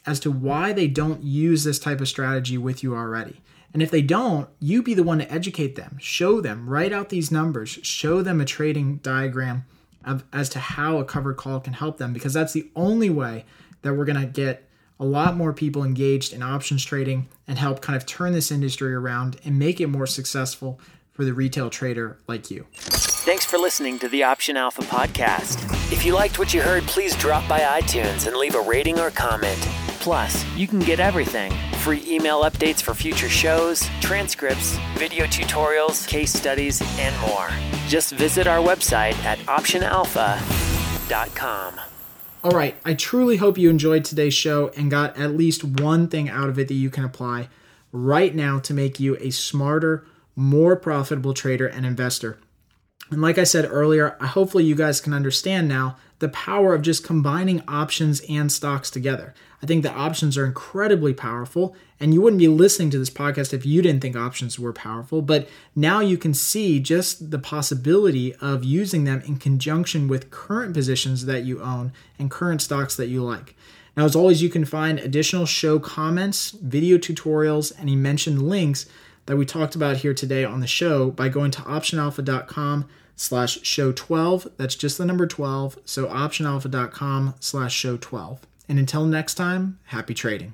as 0.05 0.19
to 0.19 0.29
why 0.29 0.71
they 0.71 0.85
don't 0.85 1.23
use 1.23 1.63
this 1.63 1.79
type 1.79 1.99
of 1.99 2.07
strategy 2.07 2.59
with 2.59 2.83
you 2.83 2.95
already. 2.95 3.41
And 3.73 3.81
if 3.81 3.89
they 3.89 4.03
don't, 4.03 4.47
you 4.59 4.83
be 4.83 4.93
the 4.93 5.01
one 5.01 5.17
to 5.17 5.33
educate 5.33 5.75
them, 5.75 5.97
show 5.99 6.41
them, 6.41 6.69
write 6.69 6.93
out 6.93 7.09
these 7.09 7.31
numbers, 7.31 7.71
show 7.81 8.21
them 8.21 8.39
a 8.39 8.45
trading 8.45 8.97
diagram 8.97 9.65
of, 10.05 10.25
as 10.31 10.47
to 10.49 10.59
how 10.59 10.99
a 10.99 11.03
covered 11.03 11.37
call 11.37 11.59
can 11.59 11.73
help 11.73 11.97
them, 11.97 12.13
because 12.13 12.35
that's 12.35 12.53
the 12.53 12.69
only 12.75 13.09
way 13.09 13.45
that 13.81 13.95
we're 13.95 14.05
going 14.05 14.21
to 14.21 14.27
get 14.27 14.64
a 14.99 15.05
lot 15.05 15.35
more 15.35 15.53
people 15.53 15.83
engaged 15.83 16.33
in 16.33 16.41
options 16.41 16.83
trading 16.83 17.27
and 17.47 17.57
help 17.57 17.81
kind 17.81 17.97
of 17.97 18.05
turn 18.05 18.33
this 18.33 18.51
industry 18.51 18.93
around 18.93 19.37
and 19.43 19.57
make 19.59 19.81
it 19.81 19.87
more 19.87 20.07
successful 20.07 20.79
for 21.11 21.25
the 21.25 21.33
retail 21.33 21.69
trader 21.69 22.17
like 22.27 22.51
you. 22.51 22.65
Thanks 22.73 23.45
for 23.45 23.57
listening 23.57 23.97
to 23.99 24.09
the 24.09 24.23
Option 24.23 24.57
Alpha 24.57 24.81
podcast. 24.83 25.63
If 25.91 26.05
you 26.05 26.13
liked 26.13 26.37
what 26.37 26.53
you 26.53 26.61
heard, 26.61 26.83
please 26.83 27.15
drop 27.15 27.47
by 27.47 27.61
iTunes 27.61 28.27
and 28.27 28.35
leave 28.35 28.55
a 28.55 28.61
rating 28.61 28.99
or 28.99 29.11
comment. 29.11 29.57
Plus, 29.99 30.43
you 30.55 30.67
can 30.67 30.79
get 30.79 30.99
everything 30.99 31.53
free 31.79 32.03
email 32.07 32.43
updates 32.43 32.81
for 32.81 32.93
future 32.93 33.29
shows, 33.29 33.81
transcripts, 34.01 34.77
video 34.97 35.25
tutorials, 35.25 36.05
case 36.07 36.33
studies, 36.33 36.81
and 36.99 37.15
more. 37.21 37.49
Just 37.87 38.13
visit 38.13 38.47
our 38.47 38.59
website 38.59 39.15
at 39.23 39.39
optionalpha.com. 39.39 41.94
All 42.45 42.51
right, 42.51 42.75
I 42.85 42.93
truly 42.93 43.37
hope 43.37 43.57
you 43.57 43.71
enjoyed 43.71 44.05
today's 44.05 44.35
show 44.35 44.67
and 44.77 44.91
got 44.91 45.17
at 45.17 45.35
least 45.35 45.63
one 45.63 46.07
thing 46.07 46.29
out 46.29 46.47
of 46.47 46.59
it 46.59 46.67
that 46.67 46.75
you 46.75 46.91
can 46.91 47.03
apply 47.03 47.49
right 47.91 48.35
now 48.35 48.59
to 48.59 48.71
make 48.71 48.99
you 48.99 49.17
a 49.19 49.31
smarter, 49.31 50.05
more 50.35 50.75
profitable 50.75 51.33
trader 51.33 51.65
and 51.65 51.87
investor. 51.87 52.37
And 53.11 53.21
like 53.21 53.37
I 53.37 53.43
said 53.43 53.67
earlier, 53.69 54.17
hopefully 54.19 54.63
you 54.63 54.75
guys 54.75 54.99
can 54.99 55.13
understand 55.13 55.67
now 55.67 55.97
the 56.19 56.29
power 56.29 56.73
of 56.73 56.81
just 56.81 57.03
combining 57.03 57.61
options 57.67 58.21
and 58.29 58.51
stocks 58.51 58.89
together. 58.89 59.33
I 59.61 59.65
think 59.65 59.83
the 59.83 59.91
options 59.91 60.37
are 60.37 60.45
incredibly 60.45 61.13
powerful, 61.13 61.75
and 61.99 62.13
you 62.13 62.21
wouldn't 62.21 62.39
be 62.39 62.47
listening 62.47 62.89
to 62.91 62.97
this 62.97 63.09
podcast 63.09 63.53
if 63.53 63.65
you 63.65 63.81
didn't 63.81 64.01
think 64.01 64.15
options 64.15 64.59
were 64.59 64.73
powerful. 64.73 65.21
But 65.21 65.47
now 65.75 65.99
you 65.99 66.17
can 66.17 66.33
see 66.33 66.79
just 66.79 67.31
the 67.31 67.39
possibility 67.39 68.33
of 68.35 68.63
using 68.63 69.03
them 69.03 69.21
in 69.25 69.37
conjunction 69.37 70.07
with 70.07 70.31
current 70.31 70.73
positions 70.73 71.25
that 71.25 71.43
you 71.43 71.61
own 71.61 71.93
and 72.17 72.31
current 72.31 72.61
stocks 72.61 72.95
that 72.95 73.07
you 73.07 73.23
like. 73.23 73.55
Now, 73.97 74.05
as 74.05 74.15
always, 74.15 74.41
you 74.41 74.49
can 74.49 74.65
find 74.65 74.99
additional 74.99 75.45
show 75.45 75.79
comments, 75.79 76.51
video 76.51 76.97
tutorials, 76.97 77.71
and 77.77 77.87
he 77.87 77.95
mentioned 77.95 78.47
links 78.47 78.87
that 79.25 79.37
we 79.37 79.45
talked 79.45 79.75
about 79.75 79.97
here 79.97 80.13
today 80.13 80.43
on 80.43 80.59
the 80.59 80.67
show 80.67 81.11
by 81.11 81.29
going 81.29 81.51
to 81.51 81.61
optionalpha.com 81.61 82.87
slash 83.15 83.61
show 83.63 83.91
12. 83.91 84.47
That's 84.57 84.75
just 84.75 84.97
the 84.97 85.05
number 85.05 85.25
12. 85.27 85.79
So 85.85 86.07
optionalpha.com 86.07 87.35
slash 87.39 87.73
show 87.73 87.97
12. 87.97 88.41
And 88.67 88.79
until 88.79 89.05
next 89.05 89.35
time, 89.35 89.79
happy 89.85 90.13
trading. 90.13 90.53